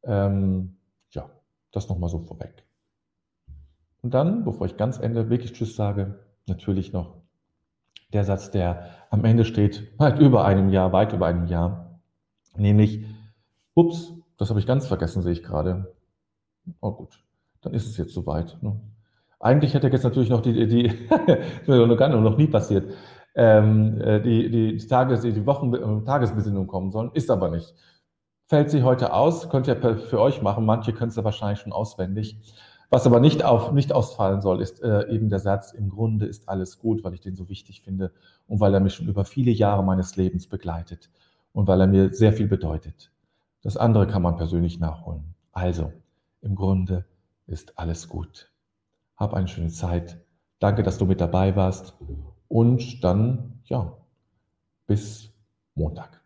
Ähm, 0.05 0.77
ja, 1.11 1.29
das 1.73 1.89
nochmal 1.89 2.09
so 2.09 2.19
vorweg. 2.19 2.65
Und 4.03 4.13
dann, 4.13 4.43
bevor 4.43 4.67
ich 4.67 4.77
ganz 4.77 4.99
Ende 4.99 5.29
wirklich 5.29 5.53
Tschüss 5.53 5.75
sage, 5.75 6.19
natürlich 6.45 6.91
noch 6.91 7.15
der 8.11 8.25
Satz, 8.25 8.51
der 8.51 8.89
am 9.09 9.23
Ende 9.25 9.45
steht, 9.45 9.97
weit 9.97 10.19
über 10.19 10.45
einem 10.45 10.69
Jahr, 10.69 10.91
weit 10.91 11.13
über 11.13 11.25
einem 11.25 11.47
Jahr, 11.47 11.99
nämlich, 12.55 13.05
ups, 13.73 14.13
das 14.37 14.49
habe 14.49 14.59
ich 14.59 14.67
ganz 14.67 14.87
vergessen, 14.87 15.21
sehe 15.21 15.31
ich 15.31 15.41
gerade. 15.41 15.95
Oh 16.81 16.91
gut, 16.91 17.23
dann 17.61 17.73
ist 17.73 17.87
es 17.87 17.97
jetzt 17.97 18.13
soweit. 18.13 18.57
Ne? 18.61 18.79
Eigentlich 19.39 19.73
hätte 19.73 19.87
jetzt 19.87 20.03
natürlich 20.03 20.29
noch 20.29 20.41
die, 20.41 20.67
die, 20.67 20.89
die 20.89 21.67
noch 21.67 22.37
nie 22.37 22.47
passiert, 22.47 22.93
ähm, 23.35 24.01
äh, 24.01 24.21
die, 24.21 24.49
die, 24.49 24.77
Tages-, 24.85 25.21
die 25.21 25.45
Wochen-, 25.45 25.73
äh, 25.73 26.05
Tagesbesinnung 26.05 26.67
kommen 26.67 26.91
sollen, 26.91 27.11
ist 27.13 27.31
aber 27.31 27.49
nicht. 27.49 27.73
Fällt 28.47 28.69
sie 28.69 28.83
heute 28.83 29.13
aus, 29.13 29.49
könnt 29.49 29.67
ihr 29.67 29.77
für 29.77 30.19
euch 30.19 30.41
machen, 30.41 30.65
manche 30.65 30.91
können 30.91 31.09
es 31.09 31.15
ja 31.15 31.23
wahrscheinlich 31.23 31.59
schon 31.59 31.71
auswendig. 31.71 32.37
Was 32.93 33.07
aber 33.07 33.19
nicht, 33.19 33.43
auf, 33.43 33.71
nicht 33.71 33.91
ausfallen 33.91 34.41
soll, 34.41 34.61
ist 34.61 34.83
äh, 34.83 35.09
eben 35.09 35.27
der 35.27 35.39
Satz, 35.39 35.71
im 35.71 35.89
Grunde 35.89 36.27
ist 36.27 36.47
alles 36.47 36.77
gut, 36.77 37.03
weil 37.03 37.15
ich 37.15 37.21
den 37.21 37.35
so 37.35 37.49
wichtig 37.49 37.81
finde 37.81 38.11
und 38.45 38.59
weil 38.59 38.71
er 38.71 38.79
mich 38.79 38.93
schon 38.93 39.07
über 39.07 39.25
viele 39.25 39.49
Jahre 39.49 39.83
meines 39.83 40.15
Lebens 40.15 40.45
begleitet. 40.45 41.09
und 41.53 41.67
weil 41.67 41.81
er 41.81 41.87
mir 41.87 42.13
sehr 42.13 42.33
viel 42.33 42.47
bedeutet. 42.47 43.11
Das 43.63 43.77
andere 43.77 44.05
kann 44.05 44.21
man 44.21 44.35
persönlich 44.37 44.79
nachholen. 44.79 45.33
Also, 45.53 45.91
im 46.41 46.53
Grunde 46.53 47.05
ist 47.47 47.79
alles 47.79 48.09
gut. 48.09 48.51
Hab 49.17 49.33
eine 49.33 49.47
schöne 49.47 49.69
Zeit. 49.69 50.23
Danke, 50.59 50.83
dass 50.83 50.99
du 50.99 51.07
mit 51.07 51.19
dabei 51.19 51.55
warst. 51.55 51.95
Und 52.47 53.03
dann, 53.03 53.59
ja, 53.65 53.97
bis 54.85 55.31
Montag. 55.73 56.22